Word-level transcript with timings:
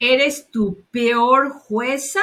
¿Eres 0.00 0.48
tu 0.52 0.84
peor 0.92 1.50
jueza? 1.50 2.22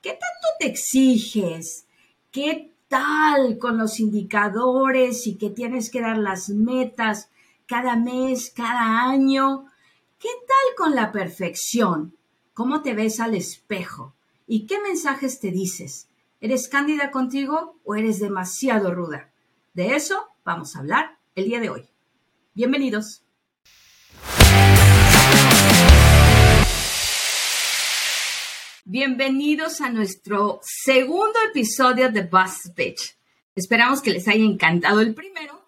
¿Qué 0.00 0.10
tanto 0.10 0.48
te 0.60 0.66
exiges? 0.68 1.86
¿Qué 2.30 2.70
tal 2.86 3.58
con 3.58 3.76
los 3.76 3.98
indicadores 3.98 5.26
y 5.26 5.36
que 5.36 5.50
tienes 5.50 5.90
que 5.90 6.00
dar 6.00 6.16
las 6.16 6.48
metas 6.48 7.28
cada 7.66 7.96
mes, 7.96 8.52
cada 8.54 9.02
año? 9.08 9.66
¿Qué 10.20 10.28
tal 10.46 10.76
con 10.76 10.94
la 10.94 11.10
perfección? 11.10 12.16
¿Cómo 12.54 12.82
te 12.82 12.94
ves 12.94 13.18
al 13.18 13.34
espejo? 13.34 14.14
¿Y 14.46 14.66
qué 14.68 14.80
mensajes 14.80 15.40
te 15.40 15.50
dices? 15.50 16.08
¿Eres 16.40 16.68
cándida 16.68 17.10
contigo 17.10 17.74
o 17.84 17.96
eres 17.96 18.20
demasiado 18.20 18.94
ruda? 18.94 19.32
De 19.74 19.96
eso 19.96 20.28
vamos 20.44 20.76
a 20.76 20.78
hablar 20.78 21.18
el 21.34 21.46
día 21.46 21.58
de 21.58 21.70
hoy. 21.70 21.88
Bienvenidos. 22.54 23.25
Bienvenidos 28.88 29.80
a 29.80 29.90
nuestro 29.90 30.60
segundo 30.62 31.36
episodio 31.48 32.08
de 32.08 32.22
Buzz 32.22 32.70
Pitch. 32.76 33.18
Esperamos 33.56 34.00
que 34.00 34.12
les 34.12 34.28
haya 34.28 34.44
encantado 34.44 35.00
el 35.00 35.12
primero 35.12 35.60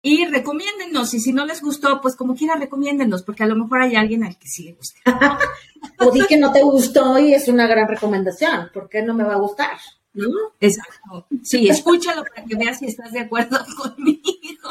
y 0.00 0.24
recomiéndennos. 0.24 1.12
Y 1.12 1.20
si 1.20 1.34
no 1.34 1.44
les 1.44 1.60
gustó, 1.60 2.00
pues 2.00 2.16
como 2.16 2.34
quiera, 2.34 2.54
recomiéndennos, 2.56 3.24
porque 3.24 3.42
a 3.42 3.46
lo 3.46 3.56
mejor 3.56 3.82
hay 3.82 3.94
alguien 3.94 4.24
al 4.24 4.38
que 4.38 4.48
sí 4.48 4.64
le 4.64 4.72
gusta. 4.72 5.02
o 5.98 6.10
di 6.12 6.22
que 6.26 6.38
no 6.38 6.50
te 6.50 6.62
gustó 6.62 7.18
y 7.18 7.34
es 7.34 7.46
una 7.46 7.66
gran 7.66 7.86
recomendación. 7.86 8.70
¿Por 8.72 8.88
qué 8.88 9.02
no 9.02 9.12
me 9.12 9.24
va 9.24 9.34
a 9.34 9.40
gustar? 9.40 9.76
¿No? 10.14 10.30
Exacto. 10.58 11.26
Sí, 11.42 11.68
escúchalo 11.68 12.24
para 12.24 12.46
que 12.46 12.56
veas 12.56 12.78
si 12.78 12.86
estás 12.86 13.12
de 13.12 13.20
acuerdo 13.20 13.58
conmigo. 13.76 14.70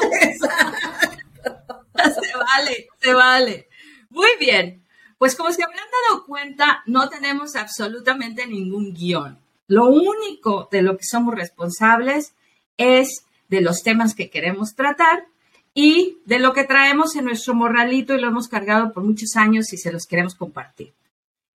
se 1.94 2.36
vale, 2.36 2.88
se 3.00 3.14
vale. 3.14 3.68
Muy 4.10 4.30
bien. 4.40 4.82
Pues 5.22 5.36
como 5.36 5.52
se 5.52 5.62
habrán 5.62 5.86
dado 6.08 6.26
cuenta, 6.26 6.82
no 6.86 7.08
tenemos 7.08 7.54
absolutamente 7.54 8.44
ningún 8.44 8.92
guion. 8.92 9.38
Lo 9.68 9.86
único 9.86 10.68
de 10.72 10.82
lo 10.82 10.96
que 10.96 11.04
somos 11.04 11.36
responsables 11.36 12.34
es 12.76 13.24
de 13.48 13.60
los 13.60 13.84
temas 13.84 14.16
que 14.16 14.30
queremos 14.30 14.74
tratar 14.74 15.28
y 15.74 16.18
de 16.24 16.40
lo 16.40 16.52
que 16.52 16.64
traemos 16.64 17.14
en 17.14 17.26
nuestro 17.26 17.54
morralito 17.54 18.14
y 18.14 18.20
lo 18.20 18.26
hemos 18.26 18.48
cargado 18.48 18.92
por 18.92 19.04
muchos 19.04 19.36
años 19.36 19.72
y 19.72 19.76
se 19.76 19.92
los 19.92 20.06
queremos 20.06 20.34
compartir. 20.34 20.92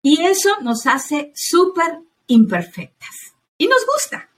Y 0.00 0.22
eso 0.22 0.50
nos 0.60 0.86
hace 0.86 1.32
súper 1.34 1.98
imperfectas. 2.28 3.16
Y 3.58 3.66
nos 3.66 3.84
gusta. 3.84 4.28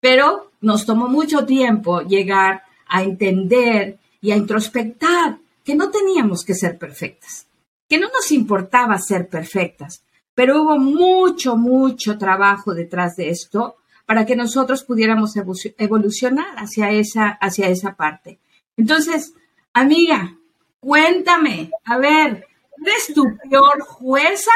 Pero 0.00 0.50
nos 0.60 0.84
tomó 0.84 1.08
mucho 1.08 1.46
tiempo 1.46 2.02
llegar 2.02 2.64
a 2.86 3.02
entender 3.02 3.98
y 4.20 4.32
a 4.32 4.36
introspectar 4.36 5.38
que 5.64 5.74
no 5.74 5.90
teníamos 5.90 6.44
que 6.44 6.54
ser 6.54 6.76
perfectas 6.76 7.45
que 7.88 7.98
no 7.98 8.08
nos 8.08 8.32
importaba 8.32 8.98
ser 8.98 9.28
perfectas, 9.28 10.02
pero 10.34 10.62
hubo 10.62 10.78
mucho, 10.78 11.56
mucho 11.56 12.18
trabajo 12.18 12.74
detrás 12.74 13.16
de 13.16 13.30
esto 13.30 13.76
para 14.06 14.24
que 14.24 14.36
nosotros 14.36 14.84
pudiéramos 14.84 15.34
evolucionar 15.78 16.56
hacia 16.56 16.90
esa, 16.90 17.28
hacia 17.40 17.68
esa 17.68 17.96
parte. 17.96 18.38
Entonces, 18.76 19.32
amiga, 19.72 20.36
cuéntame, 20.80 21.70
a 21.84 21.98
ver, 21.98 22.46
¿eres 22.84 23.12
tu 23.14 23.24
peor 23.48 23.80
jueza? 23.82 24.52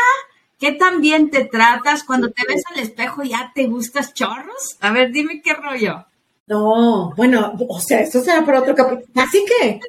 ¿Qué 0.59 0.73
tan 0.73 1.01
bien 1.01 1.31
te 1.31 1.47
tratas 1.47 2.05
cuando 2.05 2.31
te 2.31 2.43
ves 2.47 2.63
al 2.71 2.81
espejo 2.81 3.23
ya 3.23 3.51
te 3.55 3.67
gustas 3.67 4.13
chorros? 4.13 4.77
A 4.81 4.93
ver, 4.93 5.11
dime 5.11 5.41
qué 5.43 5.55
rollo. 5.55 6.05
No, 6.47 7.15
bueno, 7.17 7.55
o 7.69 7.81
sea, 7.81 8.01
esto 8.01 8.21
será 8.21 8.45
para 8.45 8.61
otro 8.61 8.75
capítulo. 8.75 9.07
Así 9.15 9.45
que 9.47 9.81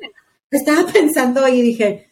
estaba 0.49 0.87
pensando 0.91 1.47
y 1.47 1.61
dije, 1.61 2.10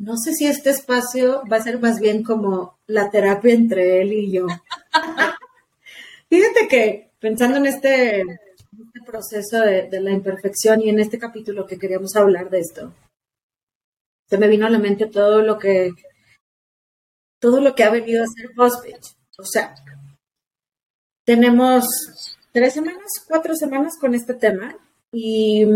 no 0.00 0.16
sé 0.16 0.32
si 0.32 0.46
este 0.46 0.70
espacio 0.70 1.42
va 1.50 1.58
a 1.58 1.62
ser 1.62 1.78
más 1.78 2.00
bien 2.00 2.22
como 2.22 2.78
la 2.86 3.10
terapia 3.10 3.52
entre 3.52 4.00
él 4.00 4.12
y 4.14 4.32
yo. 4.32 4.46
Fíjate 6.30 6.68
que 6.68 7.10
pensando 7.20 7.58
en 7.58 7.66
este, 7.66 8.22
este 8.22 9.00
proceso 9.04 9.58
de, 9.60 10.00
la 10.00 10.10
imperfección 10.10 10.80
y 10.80 10.88
en 10.88 11.00
este 11.00 11.18
capítulo 11.18 11.66
que 11.66 11.78
queríamos 11.78 12.16
hablar 12.16 12.48
de 12.48 12.60
esto, 12.60 12.94
se 14.26 14.38
me 14.38 14.48
vino 14.48 14.66
a 14.66 14.70
la 14.70 14.78
mente 14.78 15.06
todo 15.06 15.42
lo 15.42 15.58
que 15.58 15.92
todo 17.38 17.60
lo 17.60 17.74
que 17.74 17.84
ha 17.84 17.90
venido 17.90 18.24
a 18.24 18.26
ser 18.26 18.50
Hospice. 18.56 19.14
O 19.38 19.44
sea, 19.44 19.74
tenemos 21.26 21.84
tres 22.52 22.72
semanas, 22.72 23.24
cuatro 23.28 23.54
semanas 23.54 23.98
con 23.98 24.14
este 24.14 24.34
tema 24.34 24.76
y 25.12 25.66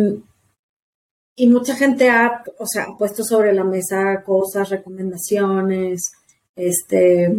y 1.37 1.47
mucha 1.49 1.75
gente 1.75 2.09
ha, 2.11 2.45
o 2.59 2.67
sea, 2.67 2.89
puesto 2.99 3.25
sobre 3.25 3.53
la 3.53 3.65
mesa 3.65 4.23
cosas, 4.25 4.71
recomendaciones, 4.71 6.13
este, 6.55 7.35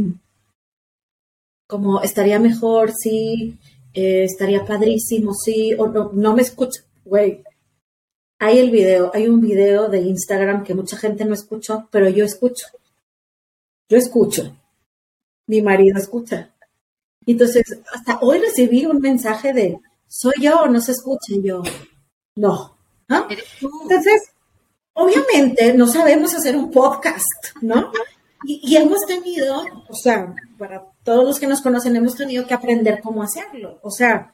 como 1.67 2.01
estaría 2.01 2.39
mejor, 2.39 2.91
sí, 2.93 3.57
eh, 3.93 4.25
estaría 4.25 4.65
padrísimo, 4.65 5.33
sí, 5.33 5.73
o 5.75 5.87
no, 5.87 6.11
no 6.13 6.35
me 6.35 6.41
escucha, 6.41 6.83
güey. 7.05 7.43
Hay 8.39 8.59
el 8.59 8.69
video, 8.69 9.11
hay 9.13 9.27
un 9.27 9.39
video 9.39 9.87
de 9.87 10.01
Instagram 10.01 10.63
que 10.63 10.75
mucha 10.75 10.97
gente 10.97 11.23
no 11.23 11.33
escuchó, 11.33 11.87
pero 11.89 12.09
yo 12.09 12.25
escucho. 12.25 12.67
Yo 13.87 13.97
escucho. 13.97 14.57
Mi 15.47 15.61
marido 15.61 15.97
escucha. 15.97 16.53
Entonces, 17.25 17.79
hasta 17.93 18.19
hoy 18.21 18.39
recibí 18.39 18.85
un 18.85 18.99
mensaje 18.99 19.53
de, 19.53 19.79
¿soy 20.07 20.33
yo 20.41 20.61
o 20.63 20.67
no 20.67 20.81
se 20.81 20.91
escucha? 20.91 21.33
Y 21.33 21.43
yo, 21.43 21.63
no, 22.35 22.74
entonces, 23.07 24.31
obviamente 24.93 25.73
no 25.73 25.87
sabemos 25.87 26.33
hacer 26.33 26.55
un 26.55 26.71
podcast, 26.71 27.27
¿no? 27.61 27.91
Y, 28.47 28.75
hemos 28.75 28.99
tenido, 29.07 29.63
o 29.89 29.95
sea, 29.95 30.35
para 30.57 30.85
todos 31.03 31.25
los 31.25 31.39
que 31.39 31.47
nos 31.47 31.61
conocen, 31.61 31.95
hemos 31.95 32.15
tenido 32.15 32.45
que 32.45 32.53
aprender 32.53 33.01
cómo 33.01 33.23
hacerlo. 33.23 33.79
O 33.81 33.89
sea, 33.89 34.33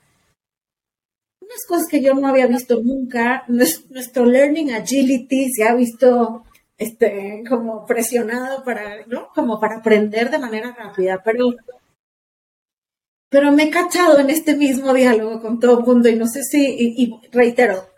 unas 1.40 1.66
cosas 1.68 1.88
que 1.88 2.02
yo 2.02 2.14
no 2.14 2.28
había 2.28 2.48
visto 2.48 2.82
nunca, 2.82 3.46
nuestro 3.48 4.26
learning 4.26 4.74
agility 4.74 5.50
se 5.54 5.64
ha 5.64 5.76
visto 5.76 6.44
este, 6.78 7.44
como 7.48 7.86
presionado 7.86 8.64
para, 8.66 9.06
¿no? 9.06 9.30
Como 9.34 9.60
para 9.60 9.78
aprender 9.78 10.30
de 10.30 10.40
manera 10.40 10.76
rápida, 10.78 11.22
pero, 11.24 11.56
pero 13.30 13.52
me 13.54 13.64
he 13.64 13.70
cachado 13.70 14.20
en 14.20 14.30
este 14.30 14.56
mismo 14.56 14.94
diálogo 14.94 15.42
con 15.42 15.60
todo 15.60 15.80
el 15.80 15.86
mundo 15.86 16.10
y 16.10 16.16
no 16.16 16.28
sé 16.28 16.44
si, 16.44 16.76
y 16.98 17.30
reitero, 17.32 17.92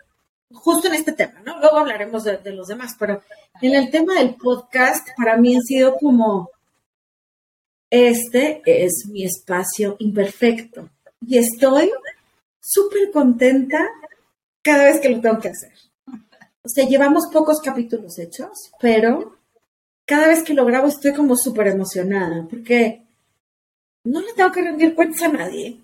justo 0.54 0.88
en 0.88 0.94
este 0.94 1.12
tema, 1.12 1.40
¿no? 1.44 1.58
Luego 1.58 1.78
hablaremos 1.78 2.24
de, 2.24 2.52
los 2.52 2.68
demás, 2.68 2.94
pero 2.98 3.22
en 3.60 3.74
el 3.74 3.90
tema 3.90 4.14
del 4.14 4.34
podcast, 4.34 5.06
para 5.16 5.36
mí 5.36 5.56
ha 5.56 5.60
sido 5.60 5.96
como, 5.96 6.50
este 7.90 8.62
es 8.64 9.06
mi 9.08 9.24
espacio 9.24 9.96
imperfecto 9.98 10.88
y 11.26 11.38
estoy 11.38 11.92
súper 12.60 13.10
contenta 13.12 13.86
cada 14.62 14.84
vez 14.84 15.00
que 15.00 15.10
lo 15.10 15.20
tengo 15.20 15.38
que 15.38 15.48
hacer. 15.48 15.72
O 16.62 16.68
sea, 16.68 16.86
llevamos 16.86 17.28
pocos 17.30 17.60
capítulos 17.60 18.18
hechos, 18.18 18.72
pero 18.80 19.36
cada 20.06 20.28
vez 20.28 20.42
que 20.42 20.54
lo 20.54 20.64
grabo 20.64 20.88
estoy 20.88 21.12
como 21.12 21.36
súper 21.36 21.68
emocionada 21.68 22.46
porque 22.48 23.04
no 24.04 24.20
le 24.20 24.32
tengo 24.32 24.50
que 24.50 24.62
rendir 24.62 24.94
cuentas 24.94 25.22
a 25.22 25.28
nadie. 25.28 25.80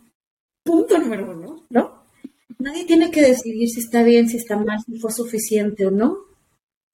Punto 0.62 0.98
número 0.98 1.24
uno, 1.24 1.34
¿no? 1.34 1.59
Nadie 2.60 2.84
tiene 2.84 3.10
que 3.10 3.22
decidir 3.22 3.70
si 3.70 3.80
está 3.80 4.02
bien, 4.02 4.28
si 4.28 4.36
está 4.36 4.54
mal, 4.56 4.78
si 4.84 4.98
fue 4.98 5.10
suficiente 5.10 5.86
o 5.86 5.90
no. 5.90 6.18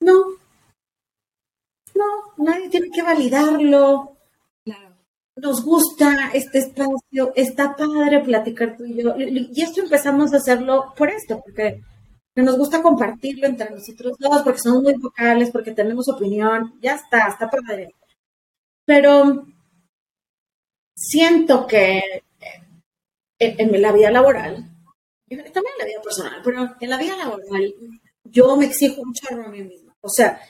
No. 0.00 0.36
No, 1.92 2.04
nadie 2.36 2.68
tiene 2.68 2.88
que 2.90 3.02
validarlo. 3.02 4.16
Claro. 4.64 4.94
Nos 5.34 5.64
gusta 5.64 6.30
este 6.34 6.58
espacio, 6.58 7.32
está 7.34 7.74
padre 7.74 8.20
platicar 8.20 8.76
tú 8.76 8.84
y 8.84 9.02
yo. 9.02 9.16
Y 9.18 9.60
esto 9.60 9.80
empezamos 9.80 10.32
a 10.32 10.36
hacerlo 10.36 10.94
por 10.96 11.08
esto, 11.08 11.42
porque 11.44 11.82
nos 12.36 12.56
gusta 12.56 12.80
compartirlo 12.80 13.48
entre 13.48 13.70
nosotros 13.70 14.16
dos, 14.20 14.42
porque 14.42 14.60
somos 14.60 14.84
muy 14.84 14.94
vocales, 14.94 15.50
porque 15.50 15.72
tenemos 15.72 16.08
opinión. 16.08 16.74
Ya 16.80 16.94
está, 16.94 17.26
está 17.26 17.50
padre. 17.50 17.90
Pero 18.84 19.46
siento 20.94 21.66
que 21.66 22.22
en 23.40 23.82
la 23.82 23.92
vida 23.92 24.12
laboral 24.12 24.75
también 25.28 25.74
en 25.74 25.78
la 25.78 25.84
vida 25.86 26.02
personal, 26.02 26.40
pero 26.44 26.76
en 26.80 26.90
la 26.90 26.98
vida 26.98 27.16
laboral 27.16 27.74
yo 28.24 28.56
me 28.56 28.66
exijo 28.66 29.04
mucho 29.04 29.26
a 29.30 29.48
mí 29.48 29.62
misma. 29.62 29.94
O 30.00 30.08
sea, 30.08 30.40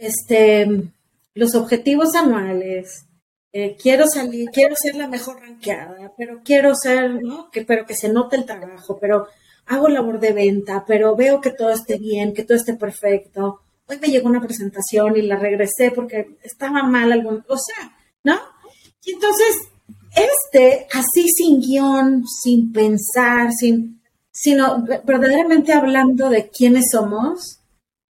este, 0.00 0.92
los 1.34 1.54
objetivos 1.54 2.14
anuales, 2.14 3.06
eh, 3.52 3.76
quiero 3.80 4.06
salir, 4.06 4.50
quiero 4.50 4.76
ser 4.76 4.96
la 4.96 5.08
mejor 5.08 5.40
ranqueada, 5.40 6.12
pero 6.16 6.42
quiero 6.44 6.74
ser, 6.74 7.22
¿no? 7.22 7.50
Que, 7.50 7.64
pero 7.64 7.86
que 7.86 7.94
se 7.94 8.08
note 8.08 8.36
el 8.36 8.44
trabajo, 8.44 8.98
pero 9.00 9.28
hago 9.66 9.88
labor 9.88 10.20
de 10.20 10.32
venta, 10.32 10.84
pero 10.86 11.16
veo 11.16 11.40
que 11.40 11.50
todo 11.50 11.70
esté 11.70 11.98
bien, 11.98 12.34
que 12.34 12.44
todo 12.44 12.56
esté 12.56 12.74
perfecto. 12.74 13.60
Hoy 13.88 13.98
me 13.98 14.08
llegó 14.08 14.28
una 14.28 14.42
presentación 14.42 15.16
y 15.16 15.22
la 15.22 15.36
regresé 15.36 15.90
porque 15.90 16.36
estaba 16.42 16.82
mal 16.82 17.10
algún, 17.12 17.44
o 17.48 17.56
sea, 17.56 17.96
¿no? 18.24 18.38
Y 19.04 19.12
entonces 19.12 19.56
este, 20.16 20.86
así 20.92 21.28
sin 21.28 21.60
guion, 21.60 22.24
sin 22.26 22.72
pensar, 22.72 23.52
sin, 23.52 24.02
sino 24.32 24.82
verdaderamente 25.04 25.72
hablando 25.72 26.30
de 26.30 26.48
quiénes 26.48 26.86
somos, 26.90 27.60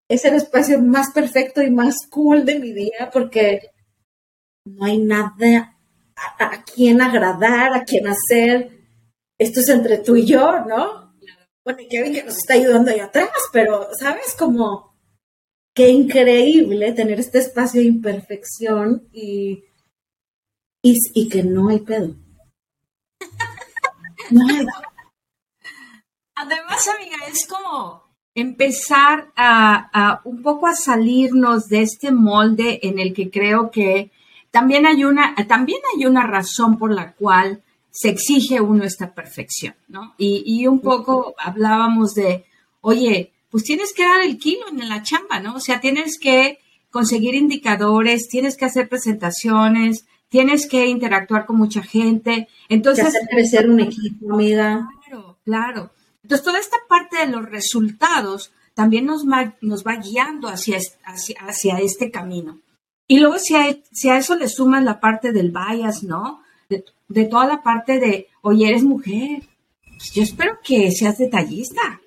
es 0.09 0.25
el 0.25 0.35
espacio 0.35 0.81
más 0.81 1.11
perfecto 1.13 1.63
y 1.63 1.71
más 1.71 1.97
cool 2.09 2.45
de 2.45 2.61
mi 2.61 2.73
día 2.73 3.11
porque 3.13 3.71
no 4.65 4.87
hay 4.87 4.99
nada 4.99 5.77
a, 6.39 6.65
quien 6.65 7.01
agradar, 7.01 7.75
a 7.75 7.85
quien 7.85 8.07
hacer. 8.07 8.71
Esto 9.39 9.61
es 9.61 9.69
entre 9.69 9.99
tú 9.99 10.17
y 10.17 10.27
yo, 10.27 10.65
¿no? 10.65 11.15
Bueno, 11.65 11.81
y 11.81 11.89
Kevin 11.89 12.13
que 12.15 12.23
nos 12.23 12.37
está 12.37 12.55
ayudando 12.55 12.93
ahí 12.93 13.01
atrás, 13.01 13.31
pero, 13.53 13.89
¿sabes? 13.99 14.35
Como 14.39 14.97
qué 15.75 15.91
increíble 15.91 16.93
tener 16.93 17.19
este 17.19 17.39
espacio 17.39 17.81
de 17.81 17.89
imperfección 17.89 19.09
y, 19.13 19.65
y, 21.15 21.29
que 21.29 21.43
no 21.43 21.69
hay 21.69 21.81
pedo. 21.81 22.15
No 24.31 24.47
hay. 24.47 24.67
Además, 26.35 26.89
amiga, 26.89 27.17
es 27.29 27.47
como 27.47 28.05
empezar 28.35 29.33
a, 29.37 30.21
un 30.25 30.43
poco 30.43 30.67
a 30.67 30.75
salirnos 30.75 31.69
de 31.69 31.83
este 31.83 32.13
molde 32.13 32.81
en 32.83 32.99
el 32.99 33.15
que 33.15 33.31
creo 33.31 33.71
que 33.71 34.11
también 34.51 34.87
hay 34.87 35.05
una, 35.05 35.35
también 35.49 35.81
hay 35.95 36.07
una 36.07 36.27
razón 36.27 36.79
por 36.79 36.93
la 36.93 37.15
cual 37.15 37.63
se 37.91 38.11
exige 38.11 38.61
uno 38.61 38.85
esta 38.85 39.15
perfección, 39.15 39.75
¿no? 39.89 40.15
Y, 40.19 40.67
un 40.67 40.81
poco 40.81 41.35
hablábamos 41.39 42.15
de, 42.15 42.45
oye, 42.83 43.33
pues 43.51 43.65
tienes 43.65 43.95
que 43.95 44.05
dar 44.05 44.21
el 44.21 44.37
kilo 44.37 44.69
en 44.69 44.87
la 44.89 45.03
chamba, 45.03 45.41
¿no? 45.41 45.55
O 45.55 45.61
sea, 45.61 45.81
tienes 45.81 46.19
que 46.19 46.59
conseguir 46.91 47.35
indicadores, 47.35 48.29
tienes 48.29 48.57
que 48.57 48.67
hacer 48.67 48.89
presentaciones, 48.89 50.05
tienes 50.37 50.69
que 50.69 50.87
interactuar 50.87 51.47
con 51.47 51.57
mucha 51.57 51.83
gente. 51.83 52.47
Entonces, 52.69 53.07
hacer 53.07 53.27
crecer 53.31 53.71
un 53.71 53.81
equipo, 53.81 54.35
amiga. 54.35 54.87
Claro, 55.07 55.39
claro. 55.47 55.93
Entonces, 56.23 56.45
toda 56.45 56.59
esta 56.59 56.77
parte 56.87 57.17
de 57.17 57.29
los 57.29 57.47
resultados 57.47 58.53
también 58.75 59.07
nos 59.07 59.27
va, 59.27 59.55
nos 59.63 59.83
va 59.83 59.97
guiando 59.97 60.49
hacia, 60.49 60.79
hacia, 61.07 61.79
este 61.79 62.11
camino. 62.11 62.61
Y 63.09 63.19
luego 63.19 63.39
si 63.39 63.57
a, 63.57 63.79
si 63.91 64.11
a, 64.11 64.19
eso 64.19 64.37
le 64.37 64.51
sumas 64.51 64.85
la 64.85 65.01
parte 65.01 65.33
del 65.33 65.53
bias, 65.53 66.03
¿no? 66.03 66.43
De, 66.69 67.25
toda 67.25 67.47
la 67.47 67.63
parte 67.63 67.99
de, 67.99 68.27
oye, 68.43 68.69
eres 68.69 68.83
mujer. 68.83 69.43
Pues 69.87 70.13
yo 70.13 70.23
espero 70.23 70.59
que 70.63 70.91
seas 70.91 71.17
detallista 71.17 71.99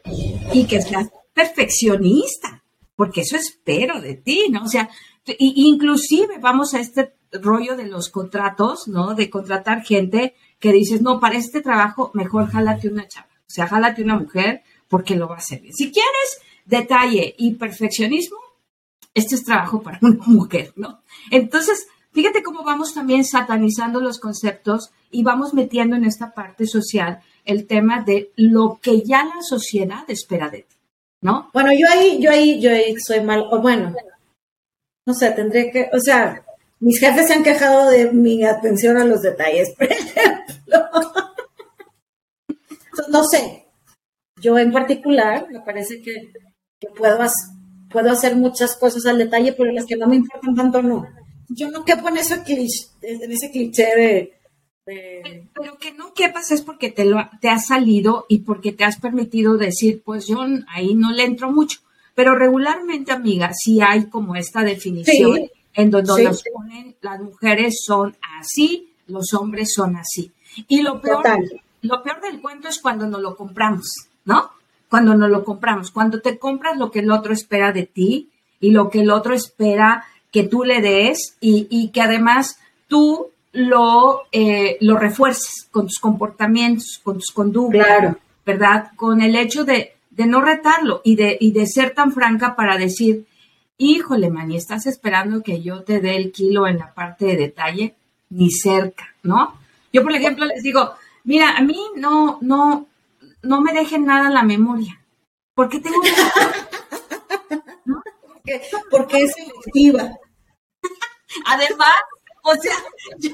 y 0.53 0.67
que 0.67 0.83
seas 0.83 1.09
perfeccionista, 1.33 2.63
porque 2.95 3.21
eso 3.21 3.37
espero 3.37 3.99
de 3.99 4.13
ti, 4.13 4.49
¿no? 4.51 4.65
O 4.65 4.67
sea, 4.67 4.87
inclusive 5.39 6.37
vamos 6.37 6.75
a 6.75 6.79
este 6.79 7.17
rollo 7.31 7.75
de 7.75 7.87
los 7.87 8.09
contratos, 8.09 8.87
¿no? 8.87 9.15
De 9.15 9.29
contratar 9.29 9.83
gente 9.83 10.35
que 10.59 10.73
dices, 10.73 11.01
no, 11.01 11.19
para 11.19 11.37
este 11.37 11.61
trabajo 11.61 12.11
mejor 12.13 12.49
jálate 12.49 12.89
una 12.89 13.07
chava. 13.07 13.27
O 13.41 13.51
sea, 13.51 13.67
jálate 13.67 14.03
una 14.03 14.17
mujer 14.17 14.61
porque 14.87 15.15
lo 15.15 15.27
va 15.27 15.35
a 15.35 15.39
hacer 15.39 15.61
bien. 15.61 15.73
Si 15.73 15.91
quieres 15.91 16.41
detalle 16.65 17.35
y 17.37 17.55
perfeccionismo, 17.55 18.37
este 19.13 19.35
es 19.35 19.43
trabajo 19.43 19.81
para 19.81 19.99
una 20.01 20.17
mujer, 20.27 20.73
¿no? 20.75 21.01
Entonces, 21.31 21.87
fíjate 22.11 22.43
cómo 22.43 22.63
vamos 22.63 22.93
también 22.93 23.25
satanizando 23.25 23.99
los 23.99 24.19
conceptos 24.19 24.91
y 25.11 25.23
vamos 25.23 25.53
metiendo 25.53 25.95
en 25.95 26.05
esta 26.05 26.33
parte 26.33 26.67
social 26.67 27.21
el 27.45 27.65
tema 27.65 28.03
de 28.03 28.31
lo 28.35 28.79
que 28.81 29.01
ya 29.01 29.23
la 29.23 29.41
sociedad 29.41 30.03
espera 30.07 30.49
de 30.49 30.59
ti, 30.59 30.75
¿no? 31.21 31.49
Bueno, 31.53 31.71
yo 31.73 31.87
ahí, 31.91 32.21
yo 32.21 32.29
ahí, 32.31 32.61
yo 32.61 32.71
ahí 32.71 32.95
soy 32.99 33.21
mal, 33.21 33.45
o 33.49 33.59
bueno, 33.59 33.95
no 35.05 35.13
sé, 35.13 35.31
tendré 35.31 35.71
que, 35.71 35.89
o 35.91 35.99
sea, 35.99 36.45
mis 36.79 36.99
jefes 36.99 37.27
se 37.27 37.33
han 37.33 37.43
quejado 37.43 37.89
de 37.89 38.11
mi 38.11 38.43
atención 38.45 38.97
a 38.97 39.05
los 39.05 39.21
detalles, 39.21 39.73
por 39.77 39.91
ejemplo 39.91 40.79
no 43.09 43.23
sé. 43.23 43.65
Yo 44.41 44.57
en 44.57 44.71
particular, 44.71 45.47
me 45.51 45.59
parece 45.59 46.01
que, 46.01 46.31
puedo, 46.97 47.19
puedo 47.89 48.11
hacer 48.11 48.35
muchas 48.35 48.75
cosas 48.77 49.05
al 49.05 49.17
detalle, 49.17 49.53
pero 49.53 49.71
las 49.71 49.85
que 49.85 49.97
no 49.97 50.07
me 50.07 50.15
importan 50.15 50.55
tanto 50.55 50.81
no. 50.81 51.05
Yo 51.49 51.69
no 51.69 51.83
quepo 51.83 52.07
en 52.09 52.17
ese 52.17 52.43
cliché, 52.43 52.87
en 53.01 53.31
ese 53.31 53.51
cliché 53.51 53.85
de, 53.95 54.33
Pero 55.53 55.77
que 55.77 55.91
no 55.93 56.13
quepas 56.13 56.51
es 56.51 56.61
porque 56.61 56.91
te, 56.91 57.05
lo, 57.05 57.17
te 57.41 57.49
has 57.49 57.67
salido 57.67 58.25
y 58.29 58.39
porque 58.39 58.71
te 58.71 58.85
has 58.85 58.99
permitido 58.99 59.57
decir, 59.57 60.01
pues 60.05 60.27
yo 60.27 60.39
ahí 60.69 60.93
no 60.93 61.11
le 61.11 61.23
entro 61.23 61.51
mucho. 61.51 61.79
Pero 62.15 62.35
regularmente, 62.35 63.11
amiga, 63.11 63.51
sí 63.53 63.81
hay 63.81 64.09
como 64.09 64.35
esta 64.35 64.63
definición 64.63 65.49
en 65.73 65.91
donde 65.91 66.23
nos 66.23 66.43
ponen 66.53 66.95
las 67.01 67.19
mujeres 67.21 67.79
son 67.85 68.15
así, 68.39 68.91
los 69.07 69.33
hombres 69.33 69.73
son 69.73 69.95
así. 69.95 70.31
Y 70.67 70.81
lo 70.81 70.99
peor, 71.01 71.23
lo 71.81 72.03
peor 72.03 72.21
del 72.21 72.41
cuento 72.41 72.67
es 72.67 72.79
cuando 72.79 73.07
nos 73.07 73.21
lo 73.21 73.35
compramos, 73.35 73.87
¿no? 74.25 74.51
Cuando 74.89 75.15
nos 75.15 75.29
lo 75.29 75.43
compramos, 75.43 75.91
cuando 75.91 76.19
te 76.21 76.37
compras 76.37 76.77
lo 76.77 76.91
que 76.91 76.99
el 76.99 77.11
otro 77.11 77.33
espera 77.33 77.71
de 77.71 77.85
ti 77.85 78.29
y 78.59 78.71
lo 78.71 78.89
que 78.89 79.01
el 79.01 79.11
otro 79.11 79.33
espera 79.33 80.05
que 80.31 80.43
tú 80.43 80.63
le 80.63 80.81
des 80.81 81.35
y, 81.39 81.89
que 81.89 82.01
además 82.01 82.59
tú 82.87 83.27
lo, 83.51 84.23
eh, 84.31 84.77
lo 84.81 84.97
refuerces 84.97 85.67
con 85.71 85.87
tus 85.87 85.99
comportamientos, 85.99 86.99
con 87.03 87.15
tus 87.15 87.31
conductas, 87.31 88.15
¿verdad? 88.45 88.91
Con 88.95 89.21
el 89.21 89.35
hecho 89.35 89.63
de, 89.63 89.93
no 90.17 90.41
retarlo 90.41 91.01
y 91.03 91.15
de, 91.15 91.37
y 91.39 91.51
de 91.51 91.65
ser 91.65 91.93
tan 91.93 92.11
franca 92.11 92.55
para 92.55 92.77
decir, 92.77 93.25
híjole, 93.79 94.29
man, 94.29 94.51
estás 94.51 94.85
esperando 94.85 95.41
que 95.41 95.63
yo 95.63 95.83
te 95.83 95.99
dé 95.99 96.15
el 96.15 96.31
kilo 96.31 96.67
en 96.67 96.77
la 96.77 96.93
parte 96.93 97.25
de 97.25 97.37
detalle, 97.37 97.95
ni 98.29 98.51
cerca, 98.51 99.15
¿no? 99.23 99.55
Yo, 99.91 100.03
por 100.03 100.13
ejemplo, 100.13 100.45
les 100.45 100.61
digo, 100.61 100.93
Mira, 101.29 101.57
a 101.57 101.61
mí 101.61 101.77
no, 101.95 102.39
no, 102.41 102.87
no 103.43 103.61
me 103.61 103.71
dejen 103.71 104.05
nada 104.05 104.27
en 104.27 104.33
la 104.33 104.41
memoria. 104.41 104.99
Porque 105.53 105.79
tengo 105.79 106.01
¿No? 107.85 108.01
Porque, 108.89 109.17
es 109.19 109.33
selectiva. 109.33 110.09
Además, 111.45 111.97
o 112.43 112.55
sea, 112.55 112.73
yo, 113.19 113.29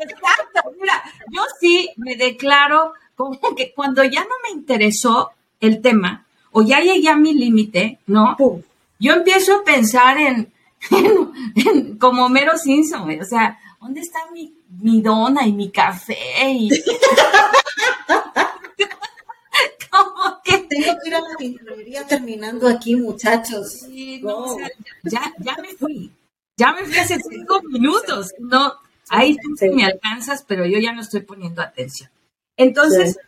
exacto, 0.00 0.70
mira, 0.78 1.02
yo 1.32 1.42
sí 1.58 1.90
me 1.96 2.16
declaro 2.16 2.92
como 3.14 3.54
que 3.56 3.72
cuando 3.72 4.04
ya 4.04 4.20
no 4.20 4.34
me 4.42 4.50
interesó 4.50 5.30
el 5.60 5.80
tema, 5.80 6.26
o 6.50 6.60
ya 6.62 6.80
llegué 6.80 7.08
a 7.08 7.16
mi 7.16 7.32
límite, 7.32 8.00
¿no? 8.06 8.36
Yo 9.00 9.14
empiezo 9.14 9.56
a 9.56 9.64
pensar 9.64 10.16
en, 10.18 10.52
como 11.98 12.28
Mero 12.28 12.56
Simpson, 12.56 13.20
o 13.20 13.24
sea, 13.24 13.58
¿dónde 13.80 14.00
está 14.00 14.20
mi 14.32 14.54
mi 14.78 15.02
dona 15.02 15.46
y 15.46 15.52
mi 15.52 15.70
café 15.70 16.16
y... 16.48 16.70
¿Cómo 19.90 20.40
que 20.44 20.58
tengo 20.58 20.96
que 21.02 21.08
ir 21.08 21.14
a 21.16 21.20
la 21.20 21.36
tintorería 21.36 22.06
terminando 22.06 22.68
aquí, 22.68 22.94
muchachos? 22.94 23.88
ya, 25.02 25.34
ya 25.38 25.56
me 25.60 25.74
fui. 25.74 26.12
Ya 26.56 26.72
me 26.72 26.84
fui 26.84 26.96
hace 26.96 27.18
cinco 27.28 27.60
minutos. 27.64 28.32
No, 28.38 28.74
ahí 29.08 29.36
tú 29.36 29.48
me 29.74 29.84
alcanzas, 29.84 30.44
pero 30.46 30.64
yo 30.64 30.78
ya 30.78 30.92
no 30.92 31.00
estoy 31.00 31.22
poniendo 31.22 31.60
atención. 31.60 32.08
Entonces, 32.56 33.18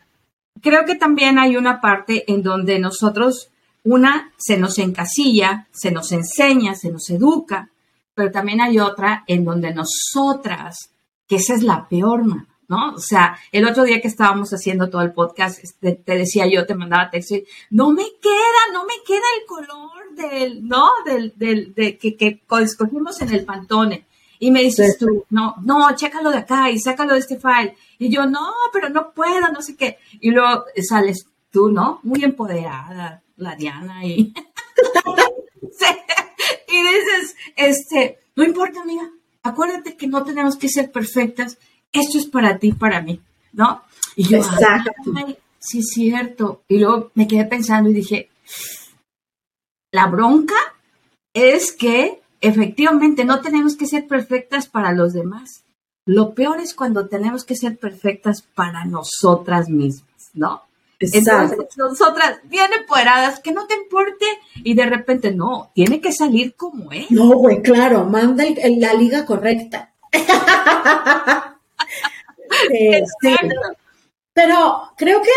creo 0.61 0.85
que 0.85 0.95
también 0.95 1.37
hay 1.37 1.57
una 1.57 1.81
parte 1.81 2.31
en 2.31 2.43
donde 2.43 2.79
nosotros, 2.79 3.49
una, 3.83 4.31
se 4.37 4.57
nos 4.57 4.79
encasilla, 4.79 5.67
se 5.71 5.91
nos 5.91 6.11
enseña, 6.11 6.75
se 6.75 6.91
nos 6.91 7.09
educa, 7.09 7.69
pero 8.13 8.31
también 8.31 8.61
hay 8.61 8.79
otra 8.79 9.23
en 9.27 9.43
donde 9.43 9.73
nosotras 9.73 10.91
que 11.27 11.37
esa 11.37 11.53
es 11.55 11.63
la 11.63 11.87
peor, 11.87 12.25
¿no? 12.25 12.93
O 12.93 12.99
sea, 12.99 13.37
el 13.51 13.65
otro 13.65 13.83
día 13.83 14.01
que 14.01 14.07
estábamos 14.07 14.51
haciendo 14.51 14.89
todo 14.89 15.01
el 15.01 15.13
podcast, 15.13 15.63
este, 15.63 15.93
te, 15.93 16.17
decía 16.17 16.45
yo, 16.47 16.65
te 16.65 16.75
mandaba 16.75 17.09
texto, 17.09 17.35
y, 17.35 17.45
no 17.71 17.91
me 17.91 18.03
queda, 18.21 18.73
no 18.73 18.85
me 18.85 18.95
queda 19.05 19.25
el 19.39 19.45
color 19.47 20.15
del, 20.15 20.67
¿no? 20.67 20.89
Del, 21.05 21.33
del, 21.35 21.73
de, 21.73 21.97
que, 21.97 22.15
que 22.15 22.41
escogimos 22.61 23.21
en 23.21 23.33
el 23.33 23.45
pantone. 23.45 24.05
Y 24.39 24.51
me 24.51 24.61
dices 24.61 24.97
tú, 24.97 25.25
no, 25.29 25.55
no, 25.63 25.95
chécalo 25.95 26.29
de 26.29 26.39
acá 26.39 26.69
y 26.69 26.77
sácalo 26.77 27.13
de 27.13 27.19
este 27.19 27.39
file. 27.39 27.77
Y 27.97 28.09
yo, 28.09 28.25
no, 28.25 28.51
pero 28.73 28.89
no 28.89 29.11
puedo, 29.11 29.49
no 29.53 29.61
sé 29.61 29.77
qué. 29.77 29.97
Y 30.19 30.31
luego 30.31 30.65
sales 30.81 31.27
tú, 31.49 31.69
¿no? 31.69 32.01
Muy 32.03 32.23
empoderada, 32.25 33.22
la 33.35 33.55
Diana, 33.55 34.05
y, 34.05 34.33
y 36.67 36.81
dices, 36.81 37.35
este, 37.55 38.19
no 38.35 38.43
importa, 38.43 38.81
amiga, 38.81 39.09
acuérdate 39.43 39.95
que 39.95 40.07
no 40.07 40.23
tenemos 40.23 40.55
que 40.57 40.69
ser 40.69 40.91
perfectas, 40.91 41.57
esto 41.91 42.17
es 42.17 42.25
para 42.25 42.57
ti, 42.57 42.71
para 42.73 43.01
mí, 43.01 43.21
¿no? 43.51 43.83
Y 44.15 44.23
yo, 44.23 44.37
Exacto. 44.37 44.91
sí 45.59 45.79
es 45.79 45.89
cierto. 45.89 46.63
Y 46.67 46.79
luego 46.79 47.11
me 47.13 47.27
quedé 47.27 47.45
pensando 47.45 47.89
y 47.89 47.93
dije, 47.93 48.29
la 49.91 50.07
bronca 50.07 50.55
es 51.33 51.71
que 51.71 52.21
efectivamente 52.41 53.25
no 53.25 53.41
tenemos 53.41 53.75
que 53.75 53.87
ser 53.87 54.07
perfectas 54.07 54.67
para 54.67 54.91
los 54.91 55.13
demás. 55.13 55.63
Lo 56.05 56.33
peor 56.33 56.59
es 56.59 56.73
cuando 56.73 57.07
tenemos 57.07 57.45
que 57.45 57.55
ser 57.55 57.77
perfectas 57.77 58.41
para 58.41 58.85
nosotras 58.85 59.69
mismas, 59.69 60.31
¿no? 60.33 60.63
Entonces, 61.11 61.57
nosotras 61.77 62.39
bien 62.43 62.71
empoderadas, 62.73 63.39
que 63.39 63.51
no 63.51 63.67
te 63.67 63.75
importe, 63.75 64.25
y 64.55 64.73
de 64.73 64.85
repente 64.85 65.31
no, 65.31 65.71
tiene 65.73 65.99
que 65.99 66.11
salir 66.11 66.55
como 66.55 66.91
es. 66.91 67.09
No, 67.11 67.35
güey, 67.35 67.61
claro, 67.61 68.05
manda 68.05 68.43
la 68.77 68.93
liga 68.93 69.25
correcta. 69.25 69.93
Eh, 72.71 73.03
Pero 74.33 74.83
creo 74.95 75.21
que, 75.21 75.29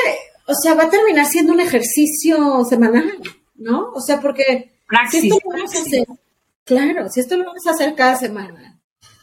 o 0.47 0.55
sea, 0.55 0.75
va 0.75 0.85
a 0.85 0.91
terminar 0.91 1.27
siendo 1.27 1.53
un 1.53 1.61
ejercicio 1.61 2.63
semanal, 2.65 3.11
¿no? 3.57 3.91
O 3.95 4.01
sea, 4.01 4.21
porque 4.21 4.73
Praxis, 4.87 5.21
si 5.23 5.29
esto 5.29 5.41
lo 5.45 5.57
vamos 5.57 5.75
a 5.75 5.81
hacer, 5.81 6.07
claro, 6.65 7.09
si 7.09 7.21
esto 7.21 7.37
lo 7.37 7.45
vamos 7.45 7.67
a 7.67 7.71
hacer 7.71 7.95
cada 7.95 8.17
semana 8.17 8.79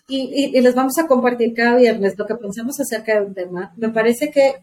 y, 0.07 0.51
y, 0.57 0.61
les 0.61 0.75
vamos 0.75 0.97
a 0.97 1.07
compartir 1.07 1.53
cada 1.53 1.77
viernes 1.77 2.17
lo 2.17 2.25
que 2.25 2.35
pensamos 2.35 2.79
acerca 2.79 3.19
de 3.19 3.25
un 3.25 3.33
tema, 3.33 3.73
me 3.77 3.89
parece 3.89 4.29
que 4.29 4.55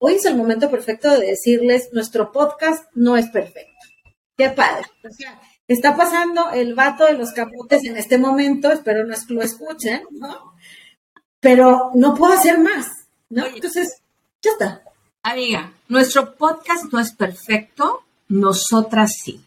hoy 0.00 0.14
es 0.14 0.24
el 0.24 0.34
momento 0.34 0.68
perfecto 0.70 1.10
de 1.10 1.26
decirles, 1.26 1.90
nuestro 1.92 2.32
podcast 2.32 2.84
no 2.94 3.16
es 3.16 3.28
perfecto. 3.28 3.70
Qué 4.36 4.48
padre. 4.48 4.86
O 5.04 5.10
sea, 5.12 5.40
está 5.68 5.96
pasando 5.96 6.50
el 6.50 6.74
vato 6.74 7.04
de 7.04 7.12
los 7.12 7.32
capotes 7.32 7.84
en 7.84 7.96
este 7.96 8.18
momento, 8.18 8.72
espero 8.72 9.04
no 9.04 9.14
lo 9.28 9.42
escuchen, 9.42 10.02
¿no? 10.10 10.54
Pero 11.38 11.90
no 11.94 12.14
puedo 12.14 12.32
hacer 12.32 12.58
más, 12.58 12.88
¿no? 13.28 13.46
Entonces, 13.46 14.00
ya 14.42 14.52
está. 14.52 14.82
Amiga, 15.22 15.72
nuestro 15.88 16.34
podcast 16.34 16.90
no 16.90 16.98
es 16.98 17.12
perfecto, 17.12 18.04
nosotras 18.28 19.12
sí. 19.22 19.44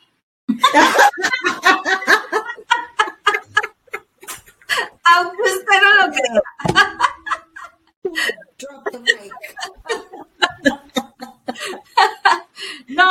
Aunque 5.04 5.42
usted 5.42 5.82
no 5.82 5.94
lo 6.06 6.14
crea. 6.14 6.42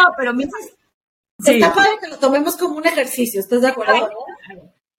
No, 0.02 0.14
pero 0.16 0.34
mientras... 0.34 0.62
Sí. 1.38 1.54
Está 1.54 1.74
padre 1.74 1.92
que 2.00 2.08
lo 2.08 2.18
tomemos 2.18 2.56
como 2.56 2.76
un 2.76 2.86
ejercicio, 2.86 3.40
¿estás 3.40 3.62
de 3.62 3.68
acuerdo? 3.68 4.10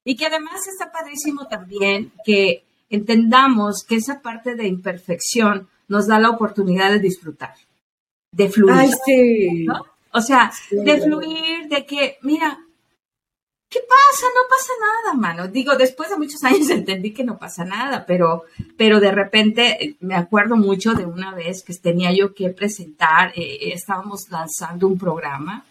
Y 0.03 0.15
que 0.17 0.25
además 0.25 0.67
está 0.67 0.91
padrísimo 0.91 1.47
también 1.47 2.11
que 2.25 2.65
entendamos 2.89 3.85
que 3.87 3.95
esa 3.95 4.21
parte 4.21 4.55
de 4.55 4.67
imperfección 4.67 5.69
nos 5.87 6.07
da 6.07 6.19
la 6.19 6.29
oportunidad 6.29 6.91
de 6.91 6.99
disfrutar, 6.99 7.53
de 8.31 8.49
fluir. 8.49 8.75
Ay, 8.75 8.91
sí. 9.05 9.65
¿no? 9.65 9.85
O 10.11 10.21
sea, 10.21 10.51
de 10.69 11.01
fluir, 11.01 11.67
de 11.69 11.85
que, 11.85 12.17
mira, 12.21 12.59
¿qué 13.73 13.79
pasa? 13.79 14.27
No 14.35 14.41
pasa 14.47 14.73
nada, 14.79 15.13
mano. 15.15 15.47
Digo, 15.47 15.75
después 15.75 16.09
de 16.09 16.17
muchos 16.17 16.43
años 16.43 16.69
entendí 16.69 17.11
que 17.11 17.23
no 17.23 17.39
pasa 17.39 17.65
nada, 17.65 18.05
pero, 18.05 18.43
pero 18.77 18.99
de 18.99 19.11
repente 19.11 19.83
eh, 19.83 19.95
me 19.99 20.15
acuerdo 20.15 20.55
mucho 20.55 20.93
de 20.93 21.05
una 21.05 21.33
vez 21.33 21.63
que 21.63 21.73
tenía 21.73 22.13
yo 22.13 22.33
que 22.33 22.49
presentar, 22.49 23.33
eh, 23.35 23.73
estábamos 23.73 24.29
lanzando 24.29 24.87
un 24.87 24.97
programa 24.97 25.65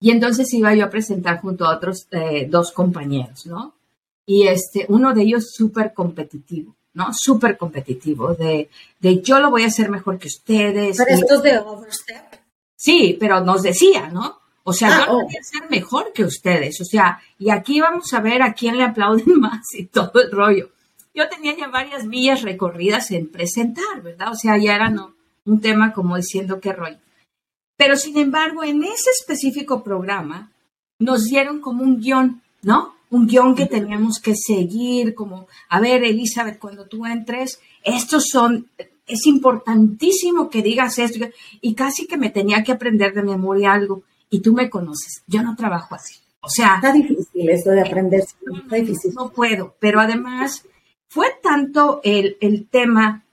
y 0.00 0.10
entonces 0.10 0.52
iba 0.54 0.74
yo 0.74 0.86
a 0.86 0.90
presentar 0.90 1.40
junto 1.40 1.66
a 1.66 1.76
otros 1.76 2.06
eh, 2.10 2.46
dos 2.50 2.72
compañeros, 2.72 3.46
¿no? 3.46 3.74
Y 4.26 4.48
este, 4.48 4.86
uno 4.88 5.12
de 5.12 5.22
ellos 5.22 5.52
súper 5.52 5.92
competitivo. 5.92 6.74
¿no? 6.94 7.08
Súper 7.12 7.58
competitivo, 7.58 8.34
de, 8.34 8.70
de 9.00 9.20
yo 9.20 9.40
lo 9.40 9.50
voy 9.50 9.64
a 9.64 9.66
hacer 9.66 9.90
mejor 9.90 10.16
que 10.16 10.28
ustedes. 10.28 10.96
Pero 10.96 11.10
esto 11.10 11.34
es 11.34 11.42
de 11.42 11.58
overstep. 11.58 12.36
Sí, 12.76 13.16
pero 13.18 13.40
nos 13.40 13.62
decía, 13.62 14.10
¿no? 14.10 14.43
O 14.64 14.72
sea, 14.72 14.88
ah, 14.88 15.06
yo 15.06 15.12
oh. 15.12 15.22
voy 15.22 15.36
a 15.36 15.40
hacer 15.40 15.70
mejor 15.70 16.12
que 16.12 16.24
ustedes. 16.24 16.80
O 16.80 16.84
sea, 16.84 17.20
y 17.38 17.50
aquí 17.50 17.80
vamos 17.80 18.12
a 18.12 18.20
ver 18.20 18.42
a 18.42 18.54
quién 18.54 18.76
le 18.76 18.84
aplauden 18.84 19.24
más 19.40 19.74
y 19.74 19.84
todo 19.86 20.22
el 20.22 20.30
rollo. 20.30 20.70
Yo 21.14 21.28
tenía 21.28 21.56
ya 21.56 21.68
varias 21.68 22.04
millas 22.06 22.42
recorridas 22.42 23.10
en 23.12 23.28
presentar, 23.28 24.02
¿verdad? 24.02 24.32
O 24.32 24.34
sea, 24.34 24.58
ya 24.58 24.74
era 24.74 24.90
no, 24.90 25.14
un 25.44 25.60
tema 25.60 25.92
como 25.92 26.16
diciendo 26.16 26.60
qué 26.60 26.72
rollo. 26.72 26.98
Pero 27.76 27.96
sin 27.96 28.18
embargo, 28.18 28.64
en 28.64 28.82
ese 28.82 29.10
específico 29.10 29.84
programa 29.84 30.50
nos 30.98 31.24
dieron 31.24 31.60
como 31.60 31.84
un 31.84 32.00
guion, 32.00 32.42
¿no? 32.62 32.94
un 33.14 33.28
guion 33.28 33.54
que 33.54 33.66
teníamos 33.66 34.18
que 34.18 34.34
seguir, 34.34 35.14
como, 35.14 35.46
a 35.68 35.80
ver, 35.80 36.02
Elizabeth, 36.02 36.58
cuando 36.58 36.86
tú 36.86 37.06
entres, 37.06 37.60
estos 37.84 38.24
son, 38.30 38.68
es 39.06 39.26
importantísimo 39.26 40.50
que 40.50 40.62
digas 40.62 40.98
esto, 40.98 41.26
y 41.60 41.74
casi 41.74 42.08
que 42.08 42.16
me 42.16 42.30
tenía 42.30 42.64
que 42.64 42.72
aprender 42.72 43.14
de 43.14 43.22
memoria 43.22 43.72
algo, 43.72 44.02
y 44.34 44.40
tú 44.40 44.52
me 44.52 44.68
conoces, 44.68 45.22
yo 45.28 45.44
no 45.44 45.54
trabajo 45.54 45.94
así. 45.94 46.16
O 46.40 46.48
sea... 46.48 46.74
Está 46.74 46.92
difícil 46.92 47.48
eso 47.48 47.70
de 47.70 47.82
aprender, 47.82 48.18
está 48.20 48.74
difícil. 48.74 49.12
No 49.14 49.30
puedo, 49.30 49.76
pero 49.78 50.00
además 50.00 50.64
fue 51.08 51.28
tanto 51.40 52.00
el, 52.02 52.36
el 52.40 52.66
tema, 52.68 53.24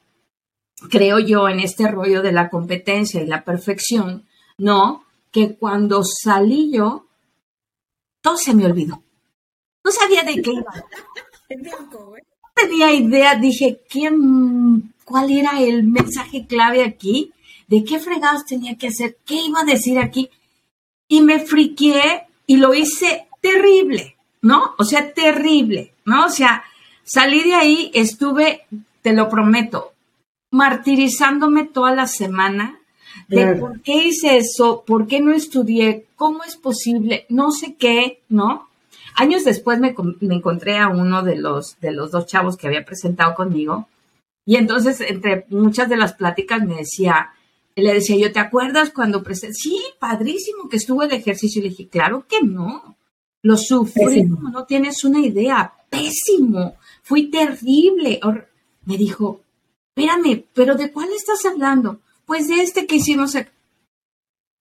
creo 0.92 1.18
yo, 1.18 1.50
en 1.50 1.60
este 1.60 1.88
rollo 1.88 2.22
de 2.22 2.32
la 2.32 2.52
competencia 2.52 3.20
y 3.20 3.26
la 3.26 3.44
perfección, 3.44 4.28
¿no? 4.60 5.04
Que 5.32 5.56
cuando 5.56 6.04
salí 6.04 6.72
yo, 6.72 7.08
todo 8.22 8.38
se 8.38 8.54
me 8.54 8.68
olvidó. 8.68 9.02
No 9.84 9.92
sabía 9.92 10.22
de 10.22 10.40
qué 10.40 10.52
iba. 10.52 10.72
No 11.50 12.18
tenía 12.54 12.94
idea, 12.94 13.34
dije, 13.34 13.82
¿quién, 13.90 14.94
¿cuál 15.04 15.32
era 15.32 15.60
el 15.60 15.82
mensaje 15.82 16.46
clave 16.46 16.84
aquí? 16.84 17.34
¿De 17.68 17.84
qué 17.84 17.98
fregados 17.98 18.46
tenía 18.46 18.78
que 18.78 18.90
hacer? 18.90 19.18
¿Qué 19.26 19.42
iba 19.42 19.62
a 19.62 19.66
decir 19.66 19.98
aquí? 19.98 20.30
Y 21.12 21.22
me 21.22 21.40
friqué 21.40 22.24
y 22.48 22.56
lo 22.56 22.74
hice 22.74 23.28
terrible, 23.42 24.16
¿no? 24.42 24.76
O 24.78 24.86
sea, 24.86 25.14
terrible, 25.14 25.92
¿no? 26.06 26.26
O 26.26 26.30
sea, 26.30 26.64
salí 27.04 27.44
de 27.44 27.54
ahí, 27.54 27.92
estuve, 27.94 28.62
te 29.02 29.12
lo 29.12 29.28
prometo, 29.28 29.92
martirizándome 30.52 31.66
toda 31.66 31.94
la 31.94 32.08
semana 32.08 32.80
de 33.28 33.56
por 33.56 33.82
qué 33.82 34.06
hice 34.06 34.38
eso, 34.38 34.84
por 34.88 35.08
qué 35.08 35.20
no 35.20 35.34
estudié, 35.34 36.06
cómo 36.16 36.46
es 36.46 36.56
posible, 36.56 37.26
no 37.28 37.52
sé 37.52 37.76
qué, 37.76 38.22
¿no? 38.30 38.70
Años 39.16 39.44
después 39.44 39.80
me, 39.80 39.94
encontré 40.22 40.78
a 40.78 40.88
uno 40.88 41.24
de 41.24 41.36
los, 41.36 41.78
de 41.82 41.92
los 41.92 42.12
dos 42.12 42.26
chavos 42.26 42.56
que 42.56 42.68
había 42.68 42.86
presentado 42.86 43.36
conmigo 43.36 43.90
y 44.46 44.56
entonces 44.56 45.02
entre 45.02 45.46
muchas 45.50 45.90
de 45.90 45.98
las 45.98 46.14
pláticas 46.14 46.64
me 46.64 46.76
decía, 46.76 47.32
le 47.76 47.94
decía 47.94 48.18
yo, 48.18 48.32
¿te 48.32 48.40
acuerdas 48.40 48.92
cuando 48.92 49.24
presenté? 49.24 49.56
Sí, 49.56 49.82
padrísimo 50.00 50.70
que 50.70 50.78
estuvo 50.78 51.04
el 51.04 51.12
ejercicio. 51.12 51.60
Y 51.60 51.64
le 51.64 51.70
dije, 51.70 51.90
claro 51.90 52.26
que 52.28 52.42
no. 52.42 52.98
Lo 53.44 53.58
sufrí, 53.58 54.24
no 54.24 54.66
tienes 54.66 55.04
una 55.04 55.20
idea. 55.20 55.74
Pésimo. 55.90 56.76
Fui 57.02 57.30
terrible. 57.32 58.20
Me 58.86 58.98
dijo, 58.98 59.42
espérame, 59.96 60.46
¿pero 60.54 60.76
de 60.76 60.92
cuál 60.92 61.10
estás 61.12 61.46
hablando? 61.46 62.02
Pues 62.26 62.48
de 62.48 62.62
este 62.62 62.86
que 62.86 62.98
hicimos. 62.98 63.36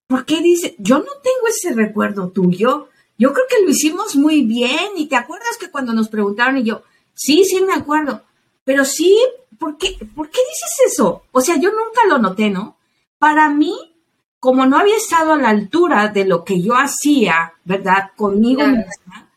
¿Por 0.06 0.24
qué 0.24 0.40
dice? 0.40 0.74
Yo 0.78 0.98
no 0.98 1.04
tengo 1.22 1.46
ese 1.48 1.74
recuerdo 1.74 2.30
tuyo. 2.30 2.88
Yo 3.18 3.34
creo 3.34 3.44
que 3.50 3.62
lo 3.62 3.70
hicimos 3.70 4.16
muy 4.16 4.42
bien 4.44 4.96
y 4.96 5.06
te 5.06 5.16
acuerdas 5.16 5.58
que 5.58 5.70
cuando 5.70 5.92
nos 5.92 6.08
preguntaron 6.08 6.56
y 6.56 6.64
yo, 6.64 6.82
sí, 7.12 7.44
sí 7.44 7.60
me 7.62 7.74
acuerdo, 7.74 8.22
pero 8.64 8.86
sí, 8.86 9.14
¿por 9.58 9.76
qué, 9.76 9.98
¿por 10.16 10.30
qué 10.30 10.38
dices 10.38 10.92
eso? 10.92 11.24
O 11.30 11.42
sea, 11.42 11.56
yo 11.56 11.70
nunca 11.70 12.06
lo 12.08 12.16
noté, 12.16 12.48
¿no? 12.48 12.78
Para 13.20 13.50
mí, 13.50 13.74
como 14.40 14.64
no 14.64 14.78
había 14.78 14.96
estado 14.96 15.34
a 15.34 15.36
la 15.36 15.50
altura 15.50 16.08
de 16.08 16.24
lo 16.24 16.42
que 16.42 16.62
yo 16.62 16.72
hacía, 16.74 17.52
¿verdad? 17.64 18.12
Conmigo 18.16 18.62
misma, 18.66 19.28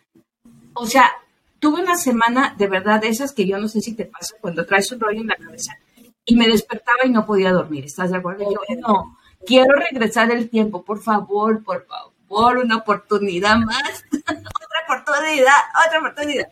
o 0.73 0.87
sea, 0.87 1.11
tuve 1.59 1.81
una 1.81 1.97
semana 1.97 2.55
de 2.57 2.67
verdad 2.67 3.01
de 3.01 3.09
esas 3.09 3.33
que 3.33 3.45
yo 3.45 3.57
no 3.57 3.67
sé 3.67 3.81
si 3.81 3.93
te 3.93 4.05
pasa 4.05 4.35
cuando 4.39 4.65
traes 4.65 4.89
un 4.93 5.01
rollo 5.01 5.19
en 5.19 5.27
la 5.27 5.35
cabeza 5.35 5.77
y 6.23 6.37
me 6.37 6.47
despertaba 6.47 6.99
y 7.03 7.09
no 7.09 7.25
podía 7.25 7.51
dormir, 7.51 7.83
¿estás 7.83 8.11
de 8.11 8.17
acuerdo? 8.19 8.45
yo, 8.49 8.75
no, 8.77 9.17
quiero 9.45 9.75
regresar 9.75 10.31
el 10.31 10.49
tiempo, 10.49 10.85
por 10.85 11.03
favor, 11.03 11.61
por 11.61 11.85
favor 11.85 12.59
una 12.59 12.77
oportunidad 12.77 13.57
más, 13.57 14.05
otra 14.13 14.79
oportunidad, 14.87 15.57
otra 15.85 15.99
oportunidad. 15.99 16.47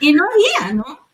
y 0.00 0.12
no 0.12 0.24
había, 0.24 0.74
¿no? 0.74 1.07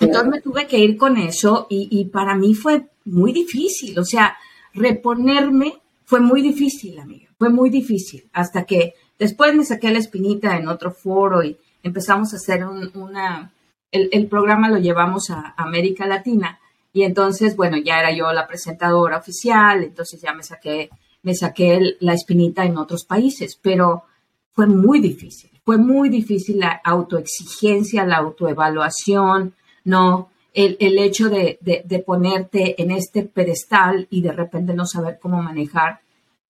Entonces 0.00 0.30
me 0.30 0.40
tuve 0.40 0.66
que 0.66 0.78
ir 0.78 0.96
con 0.96 1.16
eso 1.16 1.66
y, 1.68 2.04
para 2.06 2.34
mí 2.34 2.54
fue 2.54 2.86
muy 3.04 3.32
difícil, 3.32 3.98
o 3.98 4.04
sea, 4.04 4.36
reponerme 4.74 5.74
fue 6.04 6.20
muy 6.20 6.40
difícil, 6.40 6.98
amiga, 6.98 7.28
fue 7.38 7.50
muy 7.50 7.70
difícil, 7.70 8.28
hasta 8.32 8.64
que 8.64 8.94
después 9.18 9.54
me 9.54 9.64
saqué 9.64 9.90
la 9.90 9.98
espinita 9.98 10.56
en 10.56 10.68
otro 10.68 10.90
foro 10.90 11.42
y 11.42 11.56
empezamos 11.82 12.32
a 12.32 12.36
hacer 12.36 12.64
una, 12.64 13.52
el, 13.90 14.08
el 14.12 14.26
programa 14.26 14.70
lo 14.70 14.78
llevamos 14.78 15.30
a 15.30 15.54
América 15.56 16.06
Latina 16.06 16.58
y 16.92 17.02
entonces, 17.02 17.56
bueno, 17.56 17.76
ya 17.76 17.98
era 17.98 18.12
yo 18.12 18.32
la 18.32 18.46
presentadora 18.46 19.18
oficial, 19.18 19.82
entonces 19.84 20.20
ya 20.20 20.32
me 20.32 20.42
saqué 20.42 20.90
me 21.22 21.34
saqué 21.34 21.96
la 22.00 22.14
espinita 22.14 22.64
en 22.64 22.78
otros 22.78 23.04
países, 23.04 23.58
pero 23.60 24.04
fue 24.52 24.66
muy 24.66 25.00
difícil, 25.00 25.50
fue 25.64 25.76
muy 25.76 26.08
difícil 26.08 26.60
la 26.60 26.80
autoexigencia, 26.84 28.06
la 28.06 28.16
autoevaluación, 28.16 29.54
¿no? 29.88 30.30
El, 30.52 30.98
hecho 30.98 31.30
de, 31.30 32.04
ponerte 32.04 32.80
en 32.82 32.90
este 32.90 33.22
pedestal 33.22 34.06
y 34.10 34.20
de 34.20 34.32
repente 34.32 34.74
no 34.74 34.86
saber 34.86 35.18
cómo 35.18 35.42
manejar. 35.42 36.00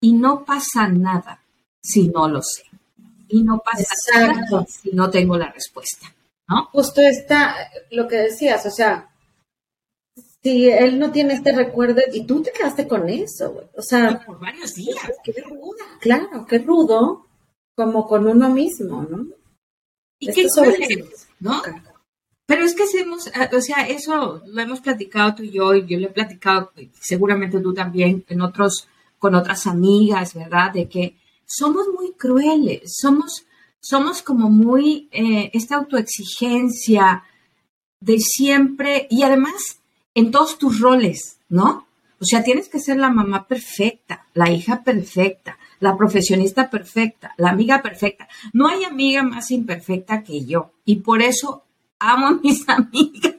Y 0.01 0.15
no 0.15 0.45
pasa 0.45 0.89
nada 0.89 1.41
si 1.81 2.09
no 2.09 2.29
lo 2.29 2.41
sé. 2.43 2.65
Y 3.29 3.43
no 3.43 3.59
pasa 3.59 4.27
nada 4.27 4.67
si 4.67 4.91
no 4.93 5.11
tengo 5.11 5.37
la 5.37 5.53
respuesta, 5.53 6.13
¿no? 6.49 6.67
Justo 6.73 7.01
está 7.01 7.55
lo 7.91 8.09
que 8.09 8.17
decías, 8.17 8.65
o 8.65 8.71
sea, 8.71 9.11
si 10.43 10.69
él 10.69 10.99
no 10.99 11.13
tiene 11.13 11.35
este 11.35 11.53
recuerdo 11.53 12.01
y 12.13 12.25
tú 12.25 12.43
te 12.43 12.53
quedaste 12.53 12.89
con 12.89 13.09
eso, 13.09 13.53
güey. 13.53 13.67
O 13.77 13.83
sea, 13.83 14.25
por 14.25 14.41
varios 14.41 14.75
días. 14.75 15.13
Qué 15.23 15.35
rudo. 15.43 15.77
Claro, 16.01 16.47
qué 16.49 16.59
rudo, 16.59 17.27
como 17.77 18.07
con 18.09 18.27
uno 18.27 18.49
mismo, 18.49 19.03
¿no? 19.03 19.27
¿Y 20.19 20.33
qué 20.33 20.49
sobre 20.49 21.05
¿no? 21.41 21.63
Pero 22.49 22.65
es 22.65 22.75
que 22.75 22.85
hacemos, 22.85 23.31
ah, 23.35 23.51
o 23.55 23.61
sea, 23.61 23.87
eso 23.87 24.43
lo 24.47 24.63
hemos 24.63 24.81
platicado 24.81 25.35
tú 25.35 25.43
y 25.43 25.51
yo, 25.51 25.75
y 25.75 25.85
yo 25.85 25.99
lo 25.99 26.07
he 26.07 26.13
platicado, 26.13 26.73
seguramente 26.99 27.61
tú 27.61 27.75
también, 27.75 28.25
en 28.27 28.41
otros, 28.41 28.89
con 29.19 29.35
otras 29.35 29.67
amigas, 29.67 30.33
¿verdad? 30.33 30.73
De 30.73 30.89
que 30.89 31.15
somos 31.45 31.89
muy 31.95 32.13
crueles, 32.13 32.91
somos, 33.03 33.45
somos 33.81 34.23
como 34.23 34.49
muy, 34.49 35.11
eh, 35.13 35.51
esta 35.53 35.77
autoexigencia 35.77 37.23
de 38.01 38.19
siempre, 38.19 39.07
y 39.11 39.25
además 39.25 39.81
en 40.15 40.31
todos 40.31 40.57
tus 40.57 40.81
roles, 40.81 41.41
¿no? 41.51 41.87
O 42.19 42.25
sea, 42.25 42.43
tienes 42.43 42.71
que 42.71 42.81
ser 42.81 42.97
la 42.97 43.11
mamá 43.11 43.47
perfecta, 43.47 44.27
la 44.33 44.51
hija 44.51 44.83
perfecta, 44.83 45.59
la 45.81 45.99
profesionista 45.99 46.71
perfecta, 46.71 47.35
la 47.37 47.51
amiga 47.51 47.83
perfecta. 47.83 48.27
No 48.55 48.69
hay 48.69 48.85
amiga 48.85 49.23
más 49.23 49.51
imperfecta 49.51 50.25
que 50.25 50.47
yo. 50.47 50.73
Y 50.87 50.97
por 50.97 51.21
eso 51.21 51.65
amo 51.99 52.27
a 52.27 52.33
mis 52.33 52.65
amigas. 52.69 53.37